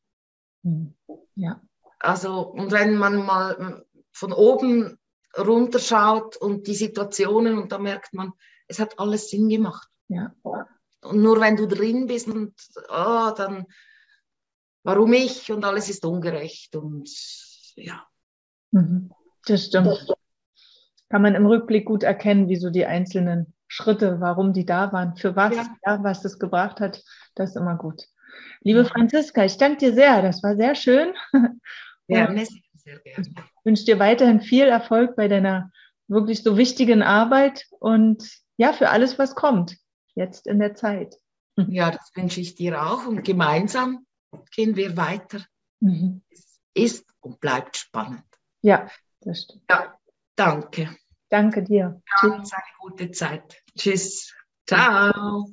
[0.63, 0.95] Mhm.
[1.35, 1.61] Ja.
[1.99, 4.99] Also, und wenn man mal von oben
[5.37, 8.33] runterschaut und die Situationen und da merkt man,
[8.69, 9.89] es hat alles Sinn gemacht.
[10.09, 10.35] Ja.
[10.43, 12.55] Und nur wenn du drin bist und
[12.89, 13.67] oh, dann,
[14.85, 17.11] warum ich und alles ist ungerecht und
[17.77, 18.07] ja.
[18.71, 19.11] Mhm.
[19.47, 20.15] Das stimmt.
[21.15, 25.15] Kann man im Rückblick gut erkennen, wie so die einzelnen Schritte, warum die da waren,
[25.15, 25.77] für was, Ja.
[25.87, 26.03] ja.
[26.03, 27.05] was das gebracht hat.
[27.37, 28.03] Das ist immer gut.
[28.63, 30.23] Liebe Franziska, ich danke dir sehr.
[30.23, 31.15] Das war sehr schön.
[32.09, 32.27] Sehr,
[32.75, 33.29] sehr gerne.
[33.29, 35.71] Ich wünsche dir weiterhin viel Erfolg bei deiner
[36.09, 39.77] wirklich so wichtigen Arbeit und ja, für alles, was kommt,
[40.17, 41.15] jetzt in der Zeit.
[41.69, 44.05] Ja, das wünsche ich dir auch und gemeinsam
[44.51, 45.47] gehen wir weiter.
[45.79, 46.23] Mhm.
[46.29, 48.25] Es ist und bleibt spannend.
[48.63, 48.91] Ja,
[49.21, 49.63] das stimmt.
[49.71, 49.97] Ja,
[50.35, 50.91] danke.
[51.35, 52.01] Danke dir.
[52.21, 52.31] Tschüss.
[52.31, 53.61] Ganz eine gute Zeit.
[53.77, 54.33] Tschüss.
[54.69, 55.49] Ciao.